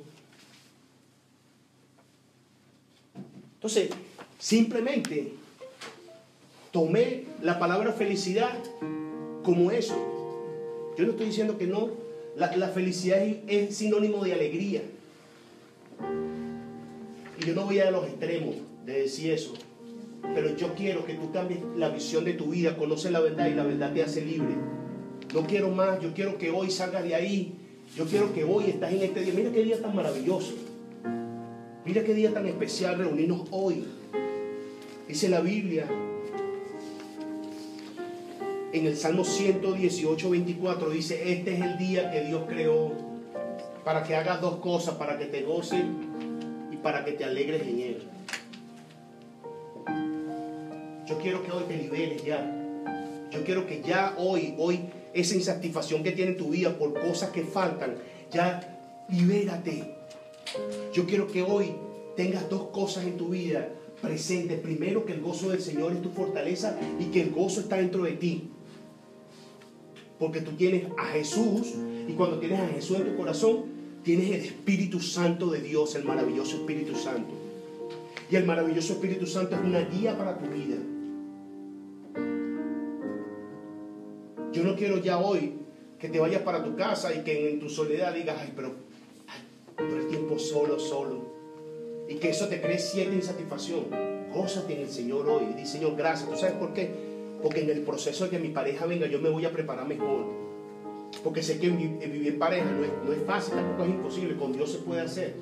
Entonces, 3.55 3.89
simplemente 4.39 5.33
tomé 6.71 7.25
la 7.41 7.59
palabra 7.59 7.95
felicidad 7.95 8.59
como 9.43 9.71
eso. 9.71 9.97
Yo 10.99 11.07
no 11.07 11.13
estoy 11.13 11.27
diciendo 11.27 11.57
que 11.57 11.67
no, 11.67 12.05
la, 12.37 12.69
felicidad 12.69 13.23
es, 13.47 13.77
sinónimo 13.77 14.25
de 14.25 14.33
alegría. 14.33 14.83
Y 17.41 17.47
yo 17.47 17.55
no 17.55 17.65
voy 17.65 17.79
a 17.79 17.91
los 17.91 18.07
extremos 18.07 18.57
de 18.85 19.01
decir 19.03 19.33
eso. 19.33 19.55
Pero 20.35 20.57
yo 20.57 20.75
quiero 20.75 21.05
que 21.05 21.15
tú 21.15 21.31
cambies 21.33 21.61
la 21.77 21.91
visión 21.91 22.25
de 22.25 22.33
tu 22.33 22.47
vida, 22.47 22.77
conoces 22.77 23.13
la 23.13 23.21
verdad 23.21 23.49
y 23.49 23.55
la 23.55 23.65
verdad 23.65 23.93
te 23.93 24.03
hace 24.03 24.25
libre. 24.25 24.55
No 25.33 25.47
quiero 25.47 25.71
más, 25.71 26.01
yo 26.01 26.13
quiero 26.15 26.39
que 26.39 26.51
hoy 26.51 26.71
salgas 26.71 27.05
de 27.05 27.15
ahí. 27.15 27.55
Yo 27.97 28.07
quiero 28.07 28.33
que 28.33 28.45
hoy 28.45 28.71
estás 28.71 28.93
en 28.93 29.03
este 29.03 29.21
día. 29.21 29.35
Mira 29.35 29.53
qué 29.53 29.63
día 29.63 29.81
tan 29.81 29.95
maravilloso. 29.95 30.55
Mira 31.85 32.03
qué 32.03 32.15
día 32.15 32.33
tan 32.33 32.47
especial 32.47 32.99
reunirnos 32.99 33.47
hoy. 33.51 33.85
Dice 35.07 35.29
la 35.29 35.41
Biblia 35.41 35.87
en 38.75 38.87
el 38.87 38.97
Salmo 38.97 39.25
118, 39.25 40.31
24, 40.31 40.91
dice, 40.91 41.33
este 41.33 41.55
es 41.55 41.61
el 41.61 41.79
día 41.79 42.11
que 42.11 42.23
Dios 42.23 42.43
creó 42.49 42.91
para 43.85 44.03
que 44.03 44.17
hagas 44.17 44.41
dos 44.41 44.57
cosas, 44.57 44.97
para 44.97 45.17
que 45.17 45.27
te 45.27 45.43
goces 45.43 45.81
y 46.73 46.77
para 46.79 47.05
que 47.05 47.13
te 47.13 47.25
alegres 47.25 47.63
en 47.63 47.81
Él. 47.81 48.03
Yo 51.07 51.19
quiero 51.19 51.45
que 51.45 51.53
hoy 51.53 51.63
te 51.69 51.77
liberes 51.77 52.25
ya. 52.25 52.51
Yo 53.31 53.45
quiero 53.45 53.65
que 53.65 53.81
ya 53.81 54.17
hoy, 54.19 54.57
hoy, 54.59 54.81
esa 55.13 55.37
insatisfacción 55.37 56.03
que 56.03 56.11
tiene 56.11 56.33
tu 56.33 56.49
vida 56.49 56.77
por 56.77 57.01
cosas 57.01 57.31
que 57.31 57.45
faltan, 57.45 57.95
ya 58.33 59.07
libérate. 59.09 59.85
Yo 60.93 61.07
quiero 61.07 61.29
que 61.29 61.45
hoy 61.45 61.77
tengas 62.17 62.51
dos 62.51 62.71
cosas 62.71 63.05
en 63.05 63.17
tu 63.19 63.29
vida 63.29 63.69
presentes. 64.03 64.59
Primero, 64.59 65.05
que 65.05 65.13
el 65.13 65.21
gozo 65.21 65.51
del 65.51 65.61
Señor 65.61 65.93
es 65.93 66.03
tu 66.03 66.11
fortaleza 66.11 66.77
y 66.99 67.05
que 67.07 67.23
el 67.23 67.31
gozo 67.31 67.61
está 67.61 67.77
dentro 67.77 68.03
de 68.03 68.13
ti. 68.13 68.51
Porque 70.19 70.41
tú 70.41 70.53
tienes 70.53 70.85
a 70.97 71.07
Jesús 71.07 71.75
y 72.09 72.13
cuando 72.13 72.39
tienes 72.39 72.61
a 72.61 72.69
Jesús 72.69 72.99
en 72.99 73.11
tu 73.11 73.17
corazón, 73.17 73.65
tienes 74.03 74.31
el 74.31 74.45
Espíritu 74.45 75.01
Santo 75.01 75.51
de 75.51 75.61
Dios, 75.61 75.95
el 75.95 76.05
maravilloso 76.05 76.57
Espíritu 76.57 76.95
Santo. 76.95 77.33
Y 78.31 78.37
el 78.37 78.45
maravilloso 78.45 78.95
Espíritu 78.95 79.27
Santo 79.27 79.57
es 79.57 79.63
una 79.63 79.81
guía 79.81 80.17
para 80.17 80.39
tu 80.39 80.47
vida. 80.47 80.77
Yo 84.53 84.63
no 84.63 84.77
quiero 84.77 84.99
ya 84.99 85.19
hoy 85.19 85.55
que 85.99 86.09
te 86.09 86.21
vayas 86.21 86.43
para 86.43 86.63
tu 86.63 86.77
casa 86.77 87.15
y 87.15 87.25
que 87.25 87.51
en 87.51 87.61
tu 87.61 87.69
soledad 87.69 88.15
digas, 88.15 88.37
ay, 88.41 88.53
pero 88.55 88.73
todo 89.77 89.97
el 89.97 90.07
tiempo 90.09 90.39
solo, 90.39 90.79
solo. 90.79 91.35
Y 92.09 92.17
que 92.17 92.31
eso 92.31 92.47
te 92.49 92.61
cree 92.61 92.79
cierta 92.79 93.15
insatisfacción. 93.15 93.87
Gózate 94.33 94.75
en 94.75 94.83
el 94.83 94.91
Señor 94.91 95.29
hoy. 95.29 95.45
Y 95.51 95.55
di, 95.55 95.67
Señor, 95.67 95.97
gracias. 95.97 96.29
¿Tú 96.29 96.37
sabes 96.37 96.55
por 96.57 96.73
qué? 96.73 97.14
Porque 97.45 97.61
en 97.61 97.69
el 97.69 97.83
proceso 97.83 98.25
de 98.25 98.31
que 98.31 98.39
mi 98.39 98.49
pareja 98.49 98.87
venga, 98.87 99.07
yo 99.07 99.21
me 99.21 99.29
voy 99.29 99.45
a 99.45 99.53
preparar 99.53 99.87
mejor. 99.87 100.25
Porque 101.23 101.43
sé 101.43 101.59
que 101.59 101.69
vivir 101.69 102.27
en 102.27 102.39
pareja 102.39 102.65
no 102.71 102.83
es, 102.83 102.91
no 103.05 103.13
es 103.13 103.23
fácil, 103.27 103.57
tampoco 103.57 103.85
es 103.85 103.91
imposible, 103.91 104.35
con 104.35 104.55
Dios 104.55 104.73
se 104.73 104.79
puede 104.79 105.03
hacer. 105.03 105.35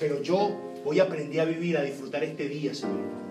Pero 0.00 0.20
yo 0.20 0.50
voy 0.84 0.98
a 0.98 1.04
aprender 1.04 1.40
a 1.40 1.44
vivir, 1.44 1.78
a 1.78 1.82
disfrutar 1.82 2.24
este 2.24 2.48
día, 2.48 2.74
Señor. 2.74 3.22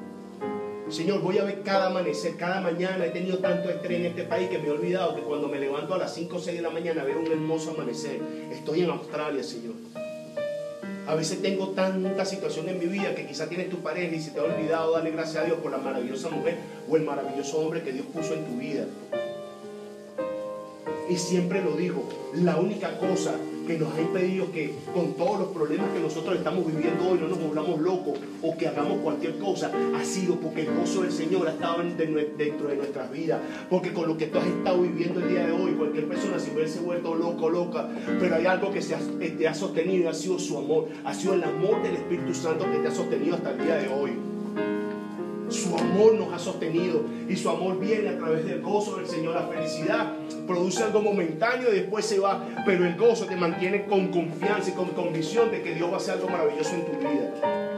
Señor, 0.88 1.20
voy 1.22 1.40
a 1.40 1.44
ver 1.44 1.64
cada 1.64 1.88
amanecer, 1.88 2.38
cada 2.38 2.62
mañana. 2.62 3.06
He 3.06 3.10
tenido 3.10 3.40
tanto 3.40 3.70
estrés 3.70 4.00
en 4.00 4.06
este 4.06 4.24
país 4.24 4.48
que 4.48 4.58
me 4.58 4.70
he 4.70 4.72
olvidado 4.72 5.14
que 5.14 5.22
cuando 5.24 5.50
me 5.50 5.60
levanto 5.60 5.94
a 5.94 5.98
las 5.98 6.16
5 6.16 6.34
o 6.34 6.40
6 6.40 6.56
de 6.56 6.64
la 6.64 6.70
mañana 6.70 7.04
veo 7.04 7.20
un 7.20 7.28
hermoso 7.28 7.72
amanecer. 7.72 8.22
Estoy 8.54 8.84
en 8.84 8.90
Australia, 8.92 9.44
Señor. 9.44 9.74
A 11.08 11.16
veces 11.16 11.42
tengo 11.42 11.70
tanta 11.70 12.26
situación 12.26 12.70
en 12.70 12.80
mi 12.80 12.86
vida 12.86 13.16
que 13.16 13.26
quizá 13.26 13.50
tienes 13.50 13.70
tu 13.70 13.80
pareja 13.80 14.16
y 14.16 14.22
se 14.22 14.32
te 14.32 14.40
ha 14.40 14.44
olvidado 14.44 14.94
darle 14.94 15.12
gracias 15.12 15.44
a 15.44 15.46
Dios 15.46 15.60
por 15.60 15.72
la 15.72 15.78
maravillosa 15.78 16.30
mujer 16.30 16.58
o 16.90 16.96
el 16.96 17.04
maravilloso 17.04 17.60
hombre 17.60 17.82
que 17.82 17.92
Dios 17.92 18.06
puso 18.14 18.34
en 18.34 18.46
tu 18.46 18.58
vida. 18.58 18.86
Y 21.10 21.18
siempre 21.18 21.62
lo 21.62 21.76
digo, 21.76 22.08
la 22.34 22.58
única 22.58 22.98
cosa 22.98 23.36
que 23.66 23.78
nos 23.78 23.94
ha 23.94 24.02
impedido 24.02 24.52
que 24.52 24.74
con 24.94 25.14
todos 25.14 25.40
los 25.40 25.50
problemas 25.50 25.90
que 25.92 26.00
nosotros 26.00 26.36
estamos 26.36 26.66
viviendo 26.66 27.10
hoy 27.10 27.20
no 27.20 27.28
nos 27.28 27.40
volvamos 27.40 27.80
locos 27.80 28.20
o 28.42 28.58
que 28.58 28.68
hagamos 28.68 29.00
cualquier 29.00 29.38
cosa, 29.38 29.72
ha 29.96 30.04
sido 30.04 30.36
porque 30.36 30.62
el 30.62 30.76
gozo 30.76 31.02
del 31.02 31.12
Señor 31.12 31.48
ha 31.48 31.52
estado 31.52 31.84
dentro 31.84 32.68
de 32.68 32.76
nuestras 32.76 33.12
vidas. 33.12 33.40
Porque 33.70 33.94
con 33.94 34.08
lo 34.08 34.18
que 34.18 34.28
tú 34.28 34.40
has 34.40 34.48
estado 34.48 34.82
viviendo 34.82 35.20
el 35.20 35.30
día 35.30 35.46
de 35.46 35.52
hoy, 35.52 35.72
cualquier 35.74 36.08
persona 36.08 36.40
se 36.40 36.54
hubiese 36.54 36.80
vuelto 36.80 37.16
loco, 37.16 37.50
loca, 37.50 37.90
pero 38.20 38.36
hay 38.36 38.46
algo 38.46 38.72
que 38.72 38.82
te 38.82 39.48
ha 39.48 39.54
sostenido 39.54 40.04
y 40.04 40.08
ha 40.08 40.14
sido 40.14 40.40
su 40.40 40.58
amor, 40.58 40.90
ha 41.04 41.14
sido 41.14 41.34
el 41.34 41.44
amor 41.44 41.82
del 41.84 41.96
Espíritu 41.96 42.34
Santo 42.34 42.66
que 42.72 42.80
te 42.80 42.88
ha 42.88 42.92
sostenido 42.92 43.36
hasta 43.36 43.52
el 43.52 43.58
día 43.64 43.76
de 43.76 43.88
hoy. 43.90 44.31
Su 45.52 45.76
amor 45.78 46.14
nos 46.16 46.34
ha 46.34 46.40
sostenido 46.40 47.04
y 47.28 47.36
su 47.36 47.50
amor 47.50 47.78
viene 47.78 48.10
a 48.10 48.18
través 48.18 48.46
del 48.46 48.62
gozo 48.62 48.96
del 48.96 49.06
Señor. 49.06 49.36
La 49.36 49.48
felicidad 49.48 50.14
produce 50.48 50.82
algo 50.84 51.02
momentáneo 51.02 51.70
y 51.72 51.76
después 51.76 52.06
se 52.06 52.20
va, 52.20 52.46
pero 52.66 52.86
el 52.86 52.96
gozo 52.96 53.26
te 53.26 53.36
mantiene 53.36 53.86
con 53.86 54.08
confianza 54.08 54.70
y 54.70 54.74
con 54.74 54.88
convicción 54.90 55.52
de 55.52 55.62
que 55.62 55.76
Dios 55.76 55.90
va 55.90 55.96
a 55.96 55.98
hacer 55.98 56.16
algo 56.16 56.30
maravilloso 56.30 56.74
en 56.74 56.86
tu 56.86 56.92
vida. 56.98 57.72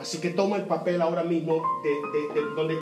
Así 0.00 0.22
que 0.22 0.30
toma 0.30 0.56
el 0.56 0.64
papel 0.64 1.02
ahora 1.02 1.22
mismo 1.22 1.62
de, 1.82 2.40
donde 2.56 2.80